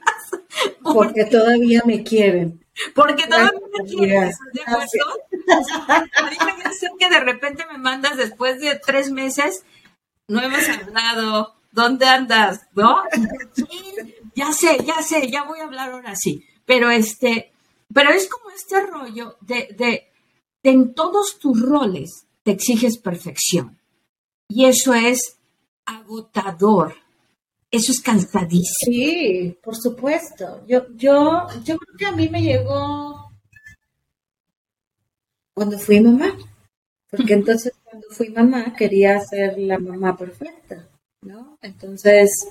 Porque, 0.82 1.24
todavía 1.24 1.82
me 1.84 2.02
quieren. 2.02 2.64
Porque 2.94 3.26
todavía 3.26 3.60
me 3.78 3.84
quieren. 3.88 4.32
¿De 4.52 4.62
acuerdo? 4.62 4.86
ya 6.64 6.72
sé 6.72 6.88
que 6.98 7.08
de 7.08 7.20
repente 7.20 7.64
me 7.70 7.78
mandas 7.78 8.16
después 8.16 8.60
de 8.60 8.76
tres 8.76 9.10
meses, 9.10 9.64
no 10.28 10.40
hemos 10.40 10.68
hablado, 10.68 11.54
¿dónde 11.72 12.06
andas? 12.06 12.60
¿No? 12.74 13.02
Ya 14.34 14.52
sé, 14.52 14.78
ya 14.84 15.02
sé, 15.02 15.28
ya 15.30 15.44
voy 15.44 15.60
a 15.60 15.64
hablar 15.64 15.92
ahora 15.92 16.14
sí. 16.14 16.44
Pero 16.64 16.90
este, 16.90 17.52
pero 17.92 18.10
es 18.10 18.28
como 18.28 18.50
este 18.50 18.86
rollo 18.86 19.36
de, 19.40 19.68
de, 19.76 20.08
en 20.62 20.94
todos 20.94 21.38
tus 21.38 21.60
roles 21.60 22.26
te 22.42 22.52
exiges 22.52 22.98
perfección. 22.98 23.78
Y 24.48 24.66
eso 24.66 24.94
es 24.94 25.38
agotador. 25.84 26.94
Eso 27.70 27.92
es 27.92 28.00
cansadísimo. 28.00 28.66
Sí, 28.84 29.58
por 29.62 29.76
supuesto. 29.76 30.64
Yo, 30.66 30.86
yo, 30.94 31.46
yo 31.64 31.76
creo 31.76 31.96
que 31.96 32.06
a 32.06 32.12
mí 32.12 32.28
me 32.28 32.42
llegó 32.42 33.30
cuando 35.54 35.78
fui 35.78 36.00
mamá. 36.00 36.36
Porque 37.10 37.34
entonces 37.34 37.72
cuando 37.84 38.06
fui 38.10 38.30
mamá 38.30 38.74
quería 38.74 39.20
ser 39.20 39.58
la 39.58 39.78
mamá 39.78 40.16
perfecta, 40.16 40.88
¿no? 41.22 41.58
Entonces, 41.60 42.48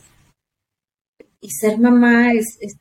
y 1.40 1.50
ser 1.50 1.80
mamá 1.80 2.34
es, 2.34 2.58
es 2.60 2.76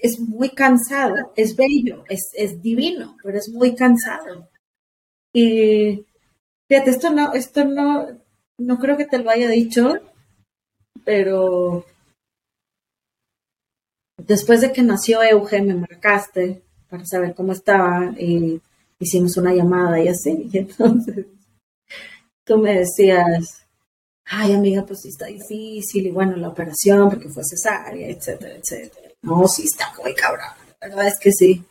es 0.00 0.20
muy 0.20 0.50
cansado, 0.50 1.32
es 1.36 1.56
bello, 1.56 2.04
es, 2.08 2.30
es 2.34 2.62
divino, 2.62 3.16
pero 3.22 3.38
es 3.38 3.48
muy 3.48 3.74
cansado. 3.74 4.48
Y 5.32 6.04
fíjate, 6.68 6.90
esto 6.90 7.10
no, 7.10 7.32
esto 7.34 7.64
no, 7.64 8.06
no 8.58 8.78
creo 8.78 8.96
que 8.96 9.06
te 9.06 9.18
lo 9.18 9.30
haya 9.30 9.48
dicho, 9.48 10.00
pero 11.08 11.86
después 14.18 14.60
de 14.60 14.72
que 14.72 14.82
nació 14.82 15.22
Euge 15.22 15.62
me 15.62 15.74
marcaste 15.74 16.62
para 16.86 17.06
saber 17.06 17.34
cómo 17.34 17.52
estaba 17.52 18.12
y 18.18 18.60
hicimos 18.98 19.38
una 19.38 19.54
llamada 19.54 19.98
y 20.02 20.08
así. 20.08 20.50
Y 20.52 20.58
entonces 20.58 21.24
tú 22.44 22.58
me 22.58 22.80
decías, 22.80 23.66
ay 24.26 24.52
amiga, 24.52 24.84
pues 24.84 25.00
sí 25.00 25.08
está 25.08 25.24
difícil 25.28 26.08
y 26.08 26.10
bueno, 26.10 26.36
la 26.36 26.50
operación 26.50 27.08
porque 27.08 27.30
fue 27.30 27.42
cesárea, 27.42 28.06
etcétera, 28.10 28.56
etcétera. 28.56 29.08
No, 29.22 29.48
sí 29.48 29.62
está 29.62 29.90
muy 30.02 30.14
cabrón. 30.14 30.50
La 30.78 30.88
verdad 30.88 31.06
es 31.06 31.18
que 31.18 31.32
sí. 31.32 31.64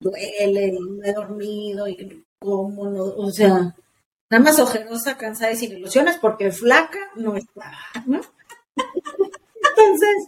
Duele, 0.00 0.72
no 0.72 1.04
he 1.04 1.12
dormido 1.12 1.86
y 1.86 2.24
cómo 2.40 2.90
no, 2.90 3.04
o 3.04 3.30
sea, 3.30 3.76
nada 4.30 4.42
más 4.42 4.58
ojerosa, 4.58 5.16
cansada 5.16 5.52
y 5.52 5.56
sin 5.58 5.76
ilusiones 5.76 6.18
porque 6.20 6.50
flaca 6.50 6.98
no 7.14 7.36
está, 7.36 7.72
¿no? 8.06 8.20
Entonces, 9.76 10.26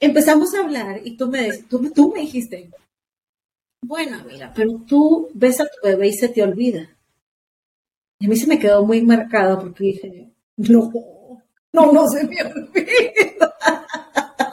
empezamos 0.00 0.54
a 0.54 0.60
hablar 0.60 1.00
y 1.04 1.16
tú 1.16 1.28
me, 1.28 1.52
tú, 1.68 1.90
tú 1.92 2.12
me 2.14 2.20
dijiste, 2.20 2.70
bueno, 3.82 4.22
mira, 4.30 4.52
pero 4.54 4.80
tú 4.86 5.30
ves 5.34 5.60
a 5.60 5.64
tu 5.64 5.86
bebé 5.86 6.08
y 6.08 6.12
se 6.12 6.28
te 6.28 6.42
olvida. 6.42 6.96
Y 8.18 8.26
a 8.26 8.28
mí 8.28 8.36
se 8.36 8.46
me 8.46 8.58
quedó 8.58 8.84
muy 8.84 9.02
marcado 9.02 9.60
porque 9.60 9.84
dije, 9.84 10.30
no, 10.56 10.90
no, 11.72 11.92
no 11.92 12.08
se 12.08 12.24
me 12.24 12.42
olvida 12.42 12.68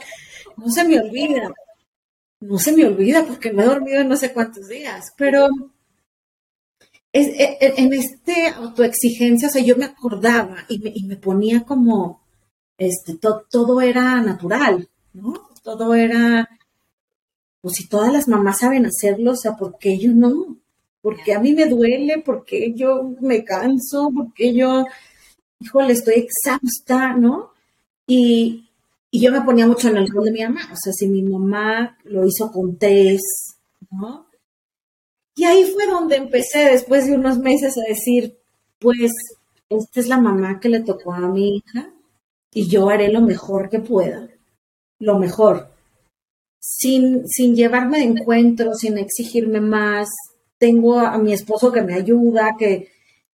no 0.57 0.69
se 0.69 0.83
me 0.83 0.99
olvida. 0.99 1.53
No 2.41 2.57
se 2.57 2.71
me 2.71 2.85
olvida 2.85 3.25
porque 3.25 3.51
me 3.51 3.63
he 3.63 3.65
dormido 3.65 4.03
no 4.03 4.15
sé 4.15 4.31
cuántos 4.33 4.69
días, 4.69 5.13
pero 5.17 5.49
es, 7.11 7.27
e, 7.27 7.57
e, 7.59 7.73
en 7.77 7.93
este 7.93 8.47
autoexigencia, 8.47 9.49
o 9.49 9.51
sea, 9.51 9.61
yo 9.61 9.75
me 9.75 9.85
acordaba 9.85 10.65
y 10.69 11.03
me 11.05 11.17
ponía 11.17 11.63
como, 11.63 12.21
este, 12.79 13.19
todo 13.51 13.81
era 13.81 14.21
natural, 14.21 14.89
¿no? 15.13 15.49
Todo 15.63 15.93
era, 15.93 16.49
pues 17.61 17.75
si 17.75 17.87
todas 17.87 18.11
las 18.11 18.27
mamás 18.27 18.59
saben 18.59 18.85
hacerlo, 18.85 19.31
o 19.31 19.35
sea, 19.35 19.55
¿por 19.57 19.77
qué 19.77 19.99
yo 19.99 20.11
no? 20.13 20.57
Porque 21.01 21.33
a 21.33 21.39
mí 21.39 21.53
me 21.53 21.67
duele, 21.67 22.23
porque 22.25 22.73
yo 22.73 23.15
me 23.19 23.43
canso, 23.43 24.09
porque 24.15 24.53
yo, 24.53 24.85
híjole, 25.59 25.93
estoy 25.93 26.15
exhausta, 26.15 27.13
¿no? 27.13 27.51
Y, 28.07 28.69
y 29.11 29.21
yo 29.21 29.31
me 29.31 29.41
ponía 29.41 29.67
mucho 29.67 29.89
en 29.89 29.97
el 29.97 30.09
rol 30.09 30.25
de 30.25 30.31
mi 30.31 30.43
mamá, 30.43 30.69
o 30.71 30.75
sea, 30.77 30.93
si 30.93 31.07
mi 31.07 31.21
mamá 31.21 31.97
lo 32.05 32.25
hizo 32.25 32.49
con 32.49 32.77
test, 32.77 33.57
¿no? 33.91 34.27
Y 35.35 35.43
ahí 35.43 35.65
fue 35.65 35.85
donde 35.85 36.15
empecé, 36.15 36.59
después 36.71 37.07
de 37.07 37.15
unos 37.15 37.39
meses, 37.39 37.77
a 37.77 37.89
decir, 37.89 38.37
pues, 38.79 39.11
esta 39.69 39.99
es 39.99 40.07
la 40.07 40.17
mamá 40.17 40.59
que 40.61 40.69
le 40.69 40.79
tocó 40.79 41.13
a 41.13 41.27
mi 41.27 41.57
hija 41.57 41.93
y 42.53 42.67
yo 42.67 42.89
haré 42.89 43.11
lo 43.11 43.21
mejor 43.21 43.69
que 43.69 43.79
pueda, 43.79 44.27
lo 44.99 45.19
mejor, 45.19 45.71
sin, 46.59 47.27
sin 47.27 47.55
llevarme 47.55 47.99
de 47.99 48.05
encuentro, 48.05 48.73
sin 48.73 48.97
exigirme 48.97 49.61
más. 49.61 50.09
Tengo 50.57 50.99
a 50.99 51.17
mi 51.17 51.31
esposo 51.31 51.71
que 51.71 51.81
me 51.81 51.93
ayuda, 51.93 52.55
que, 52.57 52.91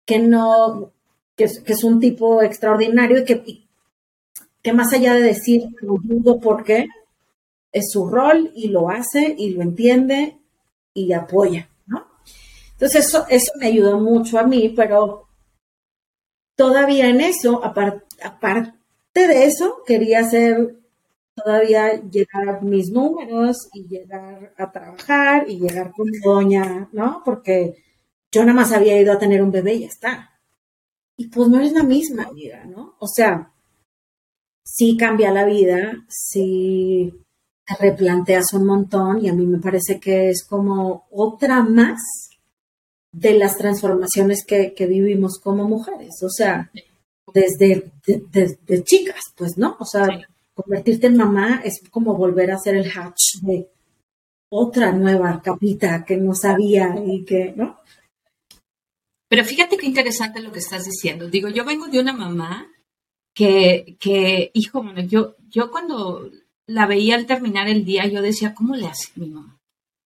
que 0.06 0.20
no, 0.20 0.94
que, 1.36 1.46
es 1.46 1.84
un 1.84 2.00
tipo 2.00 2.42
extraordinario 2.42 3.20
y 3.20 3.26
que, 3.26 3.44
que 4.62 4.74
más 4.74 4.94
allá 4.94 5.16
de 5.16 5.22
decir 5.22 5.64
lo 5.82 5.96
dudo 6.02 6.40
porque 6.40 6.88
es 7.72 7.92
su 7.92 8.08
rol 8.08 8.52
y 8.56 8.70
lo 8.70 8.90
hace 8.90 9.36
y 9.38 9.52
lo 9.52 9.62
entiende 9.62 10.38
y 10.94 11.12
apoya, 11.14 11.70
¿no? 11.88 12.08
Entonces 12.72 13.08
eso, 13.08 13.26
eso 13.30 13.52
me 13.60 13.68
ayudó 13.68 14.00
mucho 14.00 14.40
a 14.40 14.44
mí, 14.44 14.70
pero 14.76 15.28
todavía 16.56 17.10
en 17.10 17.22
eso, 17.22 17.62
aparte 17.64 18.79
de 19.28 19.46
eso, 19.46 19.84
quería 19.86 20.22
hacer 20.22 20.76
todavía 21.36 22.02
llegar 22.02 22.50
a 22.50 22.62
mis 22.62 22.90
números 22.90 23.70
y 23.74 23.88
llegar 23.88 24.54
a 24.58 24.72
trabajar 24.72 25.50
y 25.50 25.60
llegar 25.60 25.92
con 25.96 26.08
doña, 26.24 26.90
¿no? 26.92 27.22
Porque 27.24 27.76
yo 28.32 28.42
nada 28.42 28.54
más 28.54 28.72
había 28.72 29.00
ido 29.00 29.14
a 29.14 29.20
tener 29.20 29.42
un 29.42 29.52
bebé 29.52 29.76
y 29.76 29.80
ya 29.82 29.88
está. 29.88 30.40
Y 31.18 31.28
pues 31.28 31.50
no 31.50 31.60
es 31.60 31.72
la 31.72 31.84
misma 31.84 32.30
vida, 32.32 32.64
¿no? 32.66 32.96
O 33.00 33.08
sea, 33.08 33.52
sí 34.64 34.96
cambia 34.98 35.32
la 35.32 35.46
vida, 35.46 36.06
sí 36.08 37.14
te 37.66 37.76
replanteas 37.76 38.54
un 38.54 38.66
montón 38.66 39.24
y 39.24 39.30
a 39.30 39.34
mí 39.34 39.46
me 39.46 39.60
parece 39.60 40.00
que 40.00 40.30
es 40.30 40.46
como 40.46 41.08
otra 41.12 41.64
más 41.64 42.00
de 43.12 43.34
las 43.34 43.58
transformaciones 43.58 44.46
que, 44.46 44.74
vivimos 44.88 45.40
como 45.40 45.68
mujeres, 45.68 46.22
o 46.24 46.30
sea, 46.30 46.72
desde 47.34 47.92
de, 48.06 48.84
chicas, 48.84 49.34
pues, 49.36 49.58
¿no? 49.58 49.78
O 49.80 49.86
sea, 49.86 50.08
convertirte 50.54 51.08
en 51.08 51.18
mamá 51.18 51.62
es 51.64 51.82
como 51.90 52.16
volver 52.16 52.52
a 52.52 52.56
hacer 52.56 52.76
el 52.76 52.92
hatch 52.92 53.42
de 53.42 53.70
otra 54.50 54.92
nueva 54.92 55.42
capita 55.42 56.04
que 56.06 56.18
no 56.18 56.34
sabía 56.34 56.96
y 57.06 57.24
que, 57.24 57.54
¿no? 57.56 57.80
Pero 59.28 59.46
fíjate 59.46 59.78
qué 59.78 59.86
interesante 59.86 60.42
lo 60.42 60.52
que 60.52 60.60
estás 60.60 60.86
diciendo. 60.86 61.30
Digo, 61.30 61.50
yo 61.50 61.64
vengo 61.64 61.88
de 61.88 62.00
una 62.00 62.14
mamá 62.14 62.68
que, 63.34 63.96
que 64.00 64.50
hijo, 64.54 64.82
bueno, 64.82 65.02
yo, 65.02 65.36
yo 65.50 65.70
cuando 65.70 66.30
la 66.66 66.88
veía 66.88 67.16
al 67.16 67.28
terminar 67.28 67.68
el 67.70 67.86
día, 67.86 68.08
yo 68.08 68.22
decía, 68.22 68.54
¿cómo 68.56 68.76
le 68.76 68.88
hace 68.88 69.12
mi 69.16 69.30
mamá? 69.30 69.58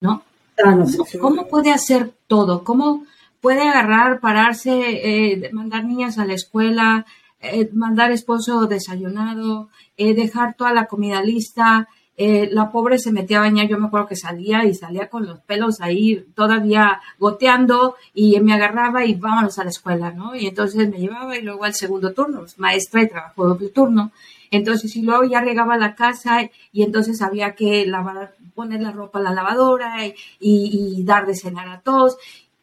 ¿No? 0.02 0.24
Ah, 0.64 0.86
¿Cómo, 1.20 1.48
puede 1.48 1.72
hacer 1.72 2.12
todo? 2.28 2.64
¿Cómo 2.64 3.06
puede 3.44 3.68
agarrar, 3.68 4.22
pararse, 4.22 4.72
eh, 4.72 5.50
mandar 5.52 5.84
niñas 5.84 6.18
a 6.18 6.26
la 6.26 6.34
escuela, 6.34 7.06
eh, 7.42 7.70
mandar 7.74 8.10
esposo 8.14 8.68
desayunado, 8.68 9.68
eh, 9.98 10.14
dejar 10.14 10.54
toda 10.56 10.74
la 10.74 10.86
comida 10.86 11.22
lista, 11.22 11.90
la 12.16 12.72
pobre 12.72 13.00
se 13.00 13.12
metía 13.12 13.40
a 13.40 13.42
bañar, 13.42 13.68
yo 13.68 13.78
me 13.80 13.88
acuerdo 13.88 14.08
que 14.08 14.16
salía 14.16 14.64
y 14.66 14.76
salía 14.76 15.10
con 15.10 15.26
los 15.26 15.40
pelos 15.40 15.82
ahí 15.82 16.24
todavía 16.36 17.02
goteando 17.20 17.96
y 18.14 18.40
me 18.40 18.54
agarraba 18.54 19.04
y 19.04 19.16
vámonos 19.16 19.58
a 19.58 19.64
la 19.64 19.72
escuela, 19.72 20.12
¿no? 20.12 20.36
Y 20.36 20.46
entonces 20.46 20.88
me 20.90 21.00
llevaba 21.00 21.36
y 21.36 21.42
luego 21.42 21.66
al 21.66 21.74
segundo 21.74 22.14
turno, 22.14 22.46
maestra 22.58 23.02
y 23.02 23.10
trabajo 23.10 23.48
doble 23.48 23.70
turno. 23.70 24.12
Entonces, 24.52 24.96
y 24.96 25.02
luego 25.02 25.24
ya 25.24 25.42
regaba 25.42 25.76
la 25.78 25.96
casa 25.96 26.48
y 26.72 26.84
entonces 26.84 27.24
había 27.24 27.56
que 27.56 27.88
lavar, 27.88 28.36
poner 28.54 28.82
la 28.82 28.92
ropa 28.92 29.18
a 29.18 29.24
la 29.24 29.34
lavadora 29.34 29.96
y, 30.40 31.04
dar 31.04 31.26
de 31.26 31.36
cenar 31.36 31.68
a 31.70 31.82
todos. 31.82 32.18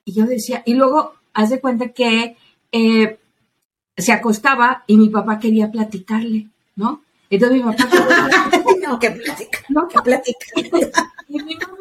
Y 0.05 0.13
yo 0.13 0.27
decía, 0.27 0.63
y 0.67 0.75
luego, 0.75 1.15
haz 1.33 1.51
de 1.51 1.61
cuenta 1.61 1.89
que 1.89 2.37
eh, 2.73 3.19
se 3.97 4.13
acostaba 4.13 4.85
y 4.87 4.97
mi 4.97 5.09
papá 5.09 5.39
quería 5.39 5.71
platicarle, 5.71 6.49
¿no? 6.77 7.03
Entonces 7.29 7.59
mi 7.59 7.65
papá, 7.65 7.89
no, 8.83 8.99
que 8.99 9.11
plática, 9.11 9.59
no, 9.69 9.89
que 9.89 9.99
y 11.29 11.43
mi 11.43 11.55
mamá, 11.55 11.77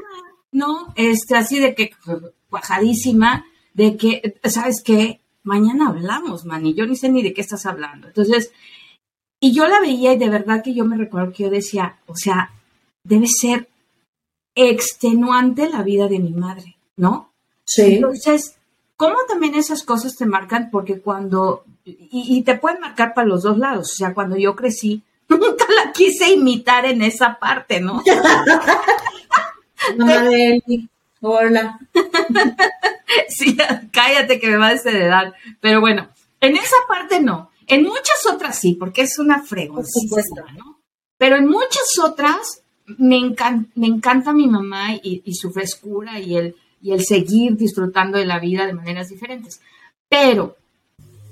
no, 0.51 0.93
este, 0.95 1.35
así 1.35 1.59
de 1.59 1.73
que, 1.73 1.91
cuajadísima, 2.49 3.45
de 3.73 3.97
que, 3.97 4.39
¿sabes 4.43 4.83
qué? 4.83 5.19
mañana 5.43 5.89
hablamos, 5.89 6.45
man, 6.45 6.65
y 6.65 6.73
yo 6.73 6.85
ni 6.85 6.95
sé 6.95 7.09
ni 7.09 7.23
de 7.23 7.33
qué 7.33 7.41
estás 7.41 7.65
hablando. 7.65 8.07
Entonces, 8.07 8.51
y 9.39 9.53
yo 9.53 9.67
la 9.67 9.79
veía 9.79 10.13
y 10.13 10.17
de 10.17 10.29
verdad 10.29 10.63
que 10.63 10.73
yo 10.73 10.85
me 10.85 10.97
recuerdo 10.97 11.33
que 11.33 11.43
yo 11.43 11.49
decía, 11.49 11.97
o 12.07 12.15
sea, 12.15 12.51
debe 13.03 13.27
ser 13.27 13.67
extenuante 14.55 15.69
la 15.69 15.81
vida 15.81 16.07
de 16.07 16.19
mi 16.19 16.31
madre, 16.31 16.77
¿no? 16.97 17.28
Sí. 17.69 17.97
Entonces, 17.97 18.55
¿cómo 18.97 19.15
también 19.27 19.53
esas 19.53 19.83
cosas 19.83 20.15
te 20.15 20.25
marcan? 20.25 20.71
Porque 20.71 20.99
cuando, 21.01 21.65
y, 21.85 22.41
te 22.41 22.57
pueden 22.57 22.81
marcar 22.81 23.13
para 23.13 23.27
los 23.27 23.43
dos 23.43 23.59
lados, 23.59 23.91
o 23.91 23.95
sea, 23.95 24.15
cuando 24.15 24.37
yo 24.37 24.55
crecí, 24.55 25.03
nunca 25.29 25.65
la 25.75 25.91
quise 25.91 26.33
imitar 26.33 26.87
en 26.87 27.03
esa 27.03 27.37
parte, 27.37 27.79
¿no? 27.79 28.01
Madre, 29.97 30.63
hola. 31.21 31.79
sí, 33.29 33.55
cállate 33.91 34.39
que 34.39 34.47
me 34.49 34.57
va 34.57 34.69
a 34.69 34.73
desheredar. 34.73 35.35
Pero 35.61 35.79
bueno, 35.79 36.09
en 36.41 36.55
esa 36.55 36.75
parte 36.87 37.19
no. 37.21 37.51
En 37.67 37.83
muchas 37.83 38.25
otras 38.33 38.57
sí, 38.57 38.73
porque 38.79 39.03
es 39.03 39.19
una 39.19 39.43
fregona. 39.43 39.85
¿no? 40.57 40.79
Pero 41.19 41.35
en 41.35 41.45
muchas 41.45 41.99
otras 42.03 42.63
me, 42.97 43.17
encanta, 43.17 43.69
me 43.75 43.85
encanta 43.85 44.33
mi 44.33 44.47
mamá 44.47 44.95
y, 44.95 45.21
su 45.35 45.51
frescura 45.51 46.19
y 46.19 46.35
el, 46.35 46.55
y 46.81 46.91
el 46.91 47.03
seguir 47.03 47.57
disfrutando 47.57 48.17
de 48.17 48.25
la 48.25 48.39
vida 48.39 48.65
de 48.65 48.73
maneras 48.73 49.09
diferentes. 49.09 49.61
Pero 50.07 50.55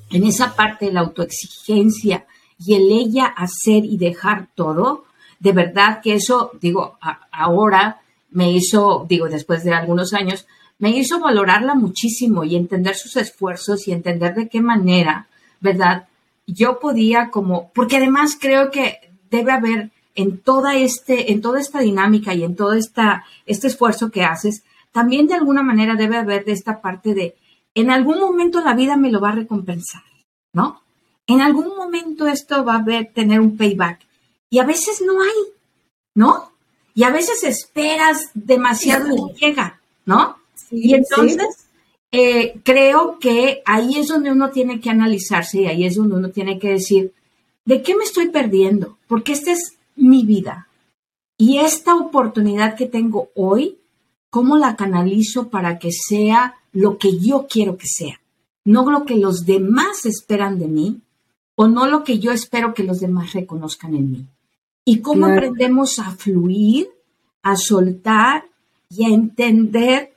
en 0.10 0.26
esa 0.26 0.56
parte 0.56 0.86
de 0.86 0.94
la 0.94 1.02
autoexigencia 1.02 2.26
y 2.60 2.76
el 2.76 2.92
ella 2.92 3.26
hacer 3.26 3.86
y 3.86 3.98
dejar 3.98 4.48
todo, 4.56 5.06
de 5.40 5.52
verdad 5.52 6.02
que 6.02 6.16
eso, 6.16 6.52
digo, 6.62 6.98
ahora 7.32 8.02
me 8.32 8.52
hizo, 8.52 9.06
digo, 9.08 9.28
después 9.30 9.64
de 9.64 9.74
algunos 9.74 10.14
años, 10.14 10.48
me 10.80 10.92
hizo 10.92 11.20
valorarla 11.20 11.76
muchísimo 11.76 12.44
y 12.44 12.56
entender 12.56 12.96
sus 12.96 13.16
esfuerzos 13.18 13.88
y 13.88 13.92
entender 13.92 14.36
de 14.36 14.48
qué 14.48 14.62
manera, 14.62 15.28
¿verdad? 15.60 16.08
Yo 16.46 16.80
podía 16.80 17.30
como, 17.30 17.72
porque 17.74 17.98
además 17.98 18.38
creo 18.40 18.70
que 18.70 19.12
debe 19.30 19.52
haber 19.52 19.92
en 20.16 20.40
toda 20.40 20.76
este, 20.76 21.32
en 21.32 21.42
toda 21.42 21.60
esta 21.60 21.80
dinámica 21.80 22.34
y 22.34 22.44
en 22.44 22.56
todo 22.56 22.74
esta, 22.74 23.26
este 23.46 23.68
esfuerzo 23.68 24.10
que 24.10 24.24
haces, 24.24 24.64
también 24.92 25.28
de 25.28 25.36
alguna 25.36 25.64
manera 25.64 25.96
debe 25.96 26.18
haber 26.18 26.46
de 26.46 26.54
esta 26.54 26.82
parte 26.82 27.14
de, 27.14 27.36
en 27.76 27.92
algún 27.92 28.20
momento 28.20 28.62
la 28.62 28.74
vida 28.74 28.98
me 28.98 29.12
lo 29.12 29.20
va 29.22 29.30
a 29.30 29.36
recompensar, 29.36 30.04
¿no? 30.54 30.82
En 31.28 31.42
algún 31.42 31.76
momento 31.76 32.28
esto 32.28 32.64
va 32.64 32.76
a 32.76 32.80
haber, 32.80 33.12
tener 33.14 33.42
un 33.42 33.58
payback. 33.58 34.00
Y 34.50 34.60
a 34.60 34.66
veces 34.66 35.04
no 35.06 35.22
hay, 35.22 35.54
¿no? 36.16 36.52
Y 36.96 37.04
a 37.04 37.10
veces 37.10 37.44
esperas 37.44 38.32
demasiado 38.34 39.14
y 39.14 39.34
llega, 39.40 39.80
¿no? 40.06 40.38
y 40.72 40.96
entonces 40.96 41.68
eh, 42.12 42.60
creo 42.64 43.20
que 43.20 43.62
ahí 43.66 43.98
es 43.98 44.08
donde 44.08 44.32
uno 44.32 44.50
tiene 44.50 44.80
que 44.80 44.90
analizarse 44.90 45.62
y 45.62 45.68
ahí 45.68 45.86
es 45.86 45.96
donde 45.96 46.16
uno 46.16 46.30
tiene 46.30 46.58
que 46.58 46.70
decir, 46.70 47.14
¿de 47.66 47.82
qué 47.82 47.96
me 47.96 48.04
estoy 48.04 48.30
perdiendo? 48.30 48.98
Porque 49.08 49.34
esta 49.34 49.52
es 49.52 49.78
mi 49.96 50.24
vida. 50.24 50.68
Y 51.38 51.60
esta 51.60 51.96
oportunidad 51.96 52.76
que 52.76 52.88
tengo 52.88 53.30
hoy, 53.36 53.78
¿cómo 54.38 54.56
la 54.56 54.76
canalizo 54.76 55.48
para 55.48 55.80
que 55.80 55.90
sea 55.92 56.58
lo 56.72 57.00
que 57.00 57.18
yo 57.18 57.48
quiero 57.50 57.76
que 57.76 57.88
sea? 57.88 58.22
No 58.66 58.88
lo 58.88 59.04
que 59.04 59.16
los 59.16 59.48
demás 59.48 60.06
esperan 60.06 60.60
de 60.60 60.68
mí 60.68 61.02
o 61.56 61.68
no 61.68 61.88
lo 61.88 62.04
que 62.04 62.20
yo 62.20 62.32
espero 62.32 62.76
que 62.76 62.84
los 62.84 63.00
demás 63.00 63.34
reconozcan 63.34 63.96
en 63.96 64.12
mí. 64.12 64.28
Y 64.86 65.00
cómo 65.00 65.26
aprendemos 65.26 65.98
a 65.98 66.12
fluir, 66.12 66.88
a 67.42 67.56
soltar 67.56 68.46
y 68.92 69.06
a 69.06 69.08
entender 69.08 70.14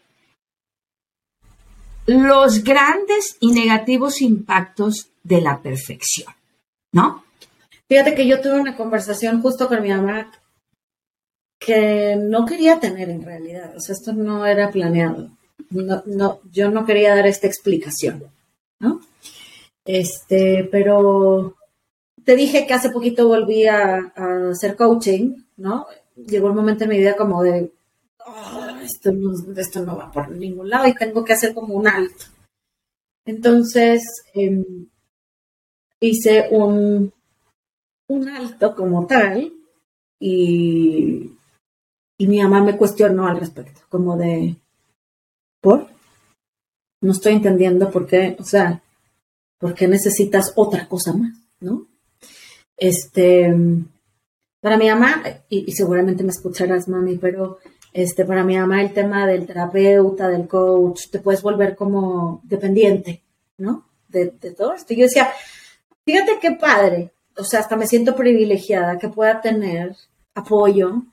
los 2.04 2.62
grandes 2.62 3.38
y 3.40 3.52
negativos 3.52 4.20
impactos 4.20 5.09
de 5.22 5.40
la 5.40 5.62
perfección, 5.62 6.35
¿no? 6.92 7.24
Fíjate 7.88 8.14
que 8.14 8.28
yo 8.28 8.42
tuve 8.42 8.61
una 8.61 8.76
conversación 8.76 9.40
justo 9.40 9.66
con 9.66 9.80
mi 9.80 9.88
mamá 9.88 10.30
que 11.61 12.16
no 12.16 12.46
quería 12.46 12.81
tener 12.81 13.11
en 13.11 13.23
realidad. 13.23 13.77
O 13.77 13.81
sea, 13.81 13.92
esto 13.92 14.12
no 14.14 14.46
era 14.46 14.70
planeado. 14.70 15.29
No, 15.68 16.03
no, 16.07 16.40
yo 16.51 16.70
no 16.70 16.85
quería 16.85 17.14
dar 17.14 17.27
esta 17.27 17.46
explicación, 17.46 18.25
¿no? 18.81 19.01
Este, 19.85 20.68
pero 20.73 21.55
te 22.25 22.35
dije 22.35 22.66
que 22.66 22.75
hace 22.75 22.90
poquito 22.90 23.29
volví 23.29 23.66
a, 23.66 24.12
hacer 24.51 24.75
coaching, 24.75 25.35
¿no? 25.59 25.87
Llegó 26.16 26.49
el 26.49 26.55
momento 26.55 26.85
en 26.85 26.90
mi 26.90 26.99
vida 26.99 27.14
como 27.14 27.42
de, 27.42 27.70
ah, 28.27 28.81
esto, 28.83 29.12
no, 29.12 29.33
esto 29.57 29.85
no 29.85 29.96
va 29.96 30.11
por 30.11 30.31
ningún 30.31 30.68
lado 30.70 30.88
y 30.88 30.94
tengo 30.94 31.25
que 31.25 31.35
hacer 31.35 31.55
como 31.55 31.75
un 31.75 31.87
alto. 31.87 32.25
Entonces, 33.27 34.03
em, 34.35 34.87
hice 36.01 36.49
un, 36.51 37.12
un 38.09 38.29
alto 38.29 38.75
como 38.75 39.07
tal 39.07 39.53
y, 40.18 41.31
y 42.20 42.26
mi 42.26 42.38
mamá 42.42 42.62
me 42.62 42.76
cuestionó 42.76 43.26
al 43.26 43.40
respecto, 43.40 43.80
como 43.88 44.14
de, 44.14 44.56
¿por? 45.62 45.87
No 47.00 47.12
estoy 47.12 47.33
entendiendo 47.33 47.90
por 47.90 48.06
qué, 48.06 48.37
o 48.38 48.44
sea, 48.44 48.83
¿por 49.59 49.72
qué 49.72 49.88
necesitas 49.88 50.52
otra 50.54 50.87
cosa 50.87 51.14
más, 51.14 51.33
no? 51.61 51.87
Este, 52.76 53.50
para 54.61 54.76
mi 54.76 54.90
mamá, 54.90 55.22
y, 55.48 55.72
seguramente 55.72 56.22
me 56.22 56.28
escucharás, 56.28 56.88
mami, 56.88 57.16
pero 57.16 57.56
este, 57.94 58.26
para 58.26 58.44
mi 58.44 58.59
mamá 58.59 58.83
el 58.83 58.92
tema 58.92 59.26
del 59.26 59.46
terapeuta, 59.46 60.28
del 60.28 60.46
coach, 60.46 61.09
te 61.11 61.20
puedes 61.20 61.40
volver 61.40 61.74
como 61.74 62.42
dependiente, 62.44 63.22
¿no? 63.56 63.87
De, 64.09 64.35
de 64.38 64.50
todo 64.50 64.74
esto. 64.74 64.92
Yo 64.92 65.04
decía, 65.04 65.30
fíjate 66.04 66.33
qué 66.38 66.50
padre, 66.50 67.12
o 67.35 67.44
sea, 67.44 67.61
hasta 67.61 67.76
me 67.76 67.87
siento 67.87 68.14
privilegiada 68.14 68.98
que 68.98 69.09
pueda 69.09 69.40
tener 69.40 69.96
apoyo 70.35 71.04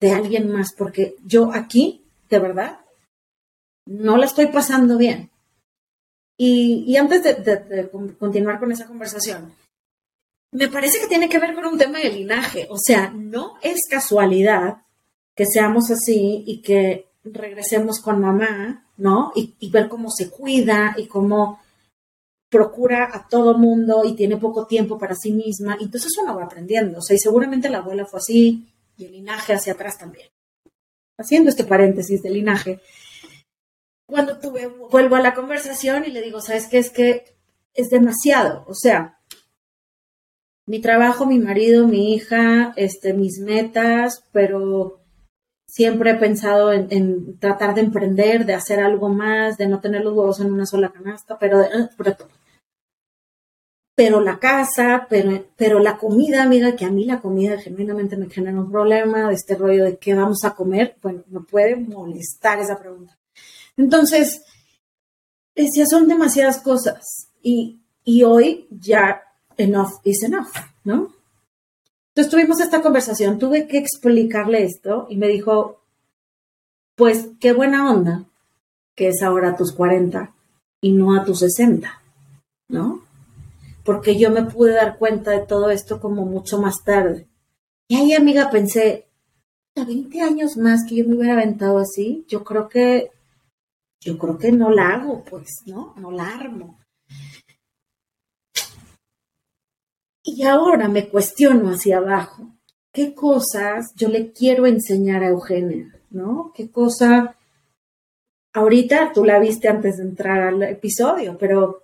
de 0.00 0.12
alguien 0.12 0.50
más, 0.50 0.72
porque 0.76 1.16
yo 1.24 1.52
aquí, 1.52 2.02
de 2.28 2.38
verdad, 2.38 2.80
no 3.86 4.16
la 4.16 4.26
estoy 4.26 4.46
pasando 4.48 4.98
bien. 4.98 5.30
Y, 6.38 6.94
antes 6.96 7.22
de, 7.22 7.90
continuar 8.18 8.58
con 8.58 8.70
esa 8.70 8.86
conversación, 8.86 9.54
me 10.52 10.68
parece 10.68 11.00
que 11.00 11.06
tiene 11.06 11.28
que 11.28 11.38
ver 11.38 11.54
con 11.54 11.64
un 11.64 11.78
tema 11.78 11.98
de 11.98 12.12
linaje. 12.12 12.66
O 12.70 12.76
sea, 12.78 13.10
no 13.10 13.54
es 13.62 13.80
casualidad 13.88 14.82
que 15.34 15.46
seamos 15.46 15.90
así 15.90 16.44
y 16.46 16.60
que 16.60 17.06
regresemos 17.24 18.00
con 18.00 18.20
mamá, 18.20 18.86
¿no? 18.98 19.32
Y, 19.34 19.54
y 19.60 19.70
ver 19.70 19.88
cómo 19.88 20.10
se 20.10 20.30
cuida 20.30 20.94
y 20.98 21.06
cómo 21.06 21.60
procura 22.50 23.10
a 23.12 23.26
todo 23.28 23.58
mundo 23.58 24.02
y 24.04 24.14
tiene 24.14 24.36
poco 24.36 24.66
tiempo 24.66 24.98
para 24.98 25.14
sí 25.14 25.32
misma. 25.32 25.76
Y 25.80 25.84
entonces 25.84 26.12
uno 26.22 26.36
va 26.36 26.44
aprendiendo. 26.44 26.98
O 26.98 27.02
sea, 27.02 27.16
y 27.16 27.18
seguramente 27.18 27.70
la 27.70 27.78
abuela 27.78 28.04
fue 28.04 28.18
así 28.18 28.66
y 28.96 29.04
el 29.04 29.12
linaje 29.12 29.52
hacia 29.52 29.74
atrás 29.74 29.98
también. 29.98 30.28
Haciendo 31.18 31.50
este 31.50 31.64
paréntesis 31.64 32.22
de 32.22 32.30
linaje, 32.30 32.80
cuando 34.06 34.38
tuve, 34.38 34.66
vuelvo 34.66 35.16
a 35.16 35.20
la 35.20 35.34
conversación 35.34 36.04
y 36.04 36.10
le 36.10 36.22
digo, 36.22 36.40
¿sabes 36.40 36.68
qué? 36.68 36.78
Es 36.78 36.90
que 36.90 37.36
es 37.74 37.90
demasiado. 37.90 38.64
O 38.68 38.74
sea, 38.74 39.18
mi 40.66 40.80
trabajo, 40.80 41.26
mi 41.26 41.38
marido, 41.38 41.86
mi 41.86 42.14
hija, 42.14 42.72
este, 42.76 43.12
mis 43.12 43.38
metas, 43.38 44.24
pero 44.32 45.00
siempre 45.68 46.12
he 46.12 46.14
pensado 46.14 46.72
en, 46.72 47.38
tratar 47.38 47.74
de 47.74 47.82
emprender, 47.82 48.46
de 48.46 48.54
hacer 48.54 48.80
algo 48.80 49.08
más, 49.08 49.56
de 49.56 49.68
no 49.68 49.80
tener 49.80 50.02
los 50.02 50.14
huevos 50.14 50.40
en 50.40 50.52
una 50.52 50.66
sola 50.66 50.90
canasta, 50.90 51.38
pero, 51.38 51.62
eh, 51.62 51.88
pero, 51.96 52.16
la 53.96 54.38
casa, 54.38 55.06
pero, 55.08 55.46
pero 55.56 55.78
la 55.78 55.96
comida, 55.96 56.46
mira 56.46 56.76
que 56.76 56.84
a 56.84 56.90
mí 56.90 57.04
la 57.04 57.20
comida 57.20 57.58
genuinamente 57.58 58.16
me 58.16 58.28
genera 58.28 58.58
un 58.58 58.70
problema 58.70 59.28
de 59.28 59.34
este 59.34 59.54
rollo 59.54 59.84
de 59.84 59.96
qué 59.96 60.14
vamos 60.14 60.44
a 60.44 60.54
comer, 60.54 60.96
bueno, 61.02 61.24
me 61.28 61.40
puede 61.40 61.76
molestar 61.76 62.58
esa 62.58 62.78
pregunta. 62.78 63.16
Entonces, 63.76 64.42
decía, 65.54 65.86
son 65.86 66.08
demasiadas 66.08 66.60
cosas 66.60 67.30
y, 67.42 67.80
y 68.04 68.22
hoy 68.24 68.68
ya 68.70 69.22
enough 69.56 70.00
is 70.04 70.22
enough, 70.22 70.54
¿no? 70.84 71.14
Entonces 72.14 72.30
tuvimos 72.30 72.60
esta 72.60 72.82
conversación, 72.82 73.38
tuve 73.38 73.66
que 73.66 73.78
explicarle 73.78 74.64
esto 74.64 75.06
y 75.08 75.16
me 75.16 75.28
dijo, 75.28 75.80
pues 76.94 77.28
qué 77.40 77.52
buena 77.52 77.90
onda 77.90 78.24
que 78.94 79.08
es 79.08 79.22
ahora 79.22 79.50
a 79.50 79.56
tus 79.56 79.72
40 79.72 80.34
y 80.80 80.92
no 80.92 81.14
a 81.14 81.24
tus 81.24 81.40
60, 81.40 82.02
¿no? 82.68 83.05
Porque 83.86 84.18
yo 84.18 84.30
me 84.30 84.42
pude 84.42 84.72
dar 84.72 84.98
cuenta 84.98 85.30
de 85.30 85.46
todo 85.46 85.70
esto 85.70 86.00
como 86.00 86.26
mucho 86.26 86.60
más 86.60 86.82
tarde. 86.84 87.28
Y 87.88 87.96
ahí, 87.96 88.12
amiga, 88.12 88.50
pensé, 88.50 89.06
a 89.76 89.84
20 89.84 90.20
años 90.20 90.56
más 90.56 90.84
que 90.88 90.96
yo 90.96 91.06
me 91.06 91.16
hubiera 91.16 91.34
aventado 91.34 91.78
así, 91.78 92.24
yo 92.28 92.42
creo 92.42 92.68
que, 92.68 93.12
yo 94.00 94.18
creo 94.18 94.38
que 94.38 94.50
no 94.50 94.70
la 94.70 94.88
hago, 94.88 95.22
pues, 95.22 95.62
¿no? 95.66 95.94
No 95.96 96.10
la 96.10 96.28
armo. 96.28 96.80
Y 100.24 100.42
ahora 100.42 100.88
me 100.88 101.08
cuestiono 101.08 101.70
hacia 101.70 101.98
abajo, 101.98 102.50
¿qué 102.92 103.14
cosas 103.14 103.92
yo 103.94 104.08
le 104.08 104.32
quiero 104.32 104.66
enseñar 104.66 105.22
a 105.22 105.28
Eugenia? 105.28 105.94
¿No? 106.10 106.52
¿Qué 106.52 106.70
cosa? 106.70 107.36
Ahorita 108.52 109.12
tú 109.14 109.24
la 109.24 109.38
viste 109.38 109.68
antes 109.68 109.98
de 109.98 110.02
entrar 110.02 110.40
al 110.40 110.62
episodio, 110.64 111.36
pero 111.38 111.82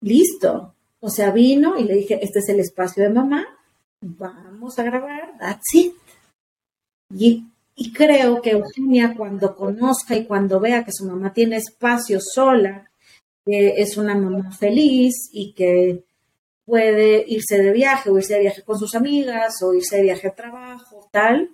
listo. 0.00 0.73
O 1.06 1.10
sea, 1.10 1.30
vino 1.32 1.76
y 1.76 1.84
le 1.84 1.96
dije, 1.96 2.18
este 2.22 2.38
es 2.38 2.48
el 2.48 2.60
espacio 2.60 3.02
de 3.02 3.10
mamá, 3.10 3.46
vamos 4.00 4.78
a 4.78 4.84
grabar, 4.84 5.36
that's 5.38 5.74
it. 5.74 5.92
Y, 7.14 7.44
y 7.74 7.92
creo 7.92 8.40
que 8.40 8.52
Eugenia 8.52 9.14
cuando 9.14 9.54
conozca 9.54 10.16
y 10.16 10.24
cuando 10.24 10.60
vea 10.60 10.82
que 10.82 10.94
su 10.94 11.04
mamá 11.04 11.34
tiene 11.34 11.56
espacio 11.56 12.20
sola, 12.22 12.90
que 13.44 13.82
es 13.82 13.98
una 13.98 14.14
mamá 14.14 14.50
feliz 14.52 15.28
y 15.30 15.52
que 15.52 16.04
puede 16.64 17.22
irse 17.28 17.58
de 17.58 17.72
viaje 17.72 18.08
o 18.08 18.16
irse 18.16 18.36
de 18.36 18.40
viaje 18.40 18.62
con 18.62 18.78
sus 18.78 18.94
amigas 18.94 19.62
o 19.62 19.74
irse 19.74 19.96
de 19.96 20.04
viaje 20.04 20.28
a 20.28 20.34
trabajo, 20.34 21.10
tal, 21.12 21.50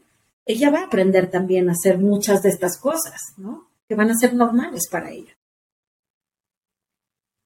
ella 0.46 0.70
va 0.70 0.82
a 0.82 0.84
aprender 0.84 1.28
también 1.28 1.68
a 1.68 1.72
hacer 1.72 1.98
muchas 1.98 2.40
de 2.44 2.50
estas 2.50 2.78
cosas, 2.78 3.20
¿no? 3.36 3.68
Que 3.88 3.96
van 3.96 4.12
a 4.12 4.14
ser 4.14 4.32
normales 4.32 4.88
para 4.88 5.10
ella. 5.10 5.36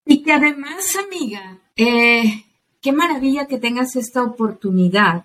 Y 0.05 0.23
que 0.23 0.33
además, 0.35 0.97
amiga, 0.97 1.63
eh, 1.77 2.45
qué 2.81 2.93
maravilla 2.93 3.47
que 3.47 3.59
tengas 3.59 3.97
esta 3.97 4.23
oportunidad 4.23 5.25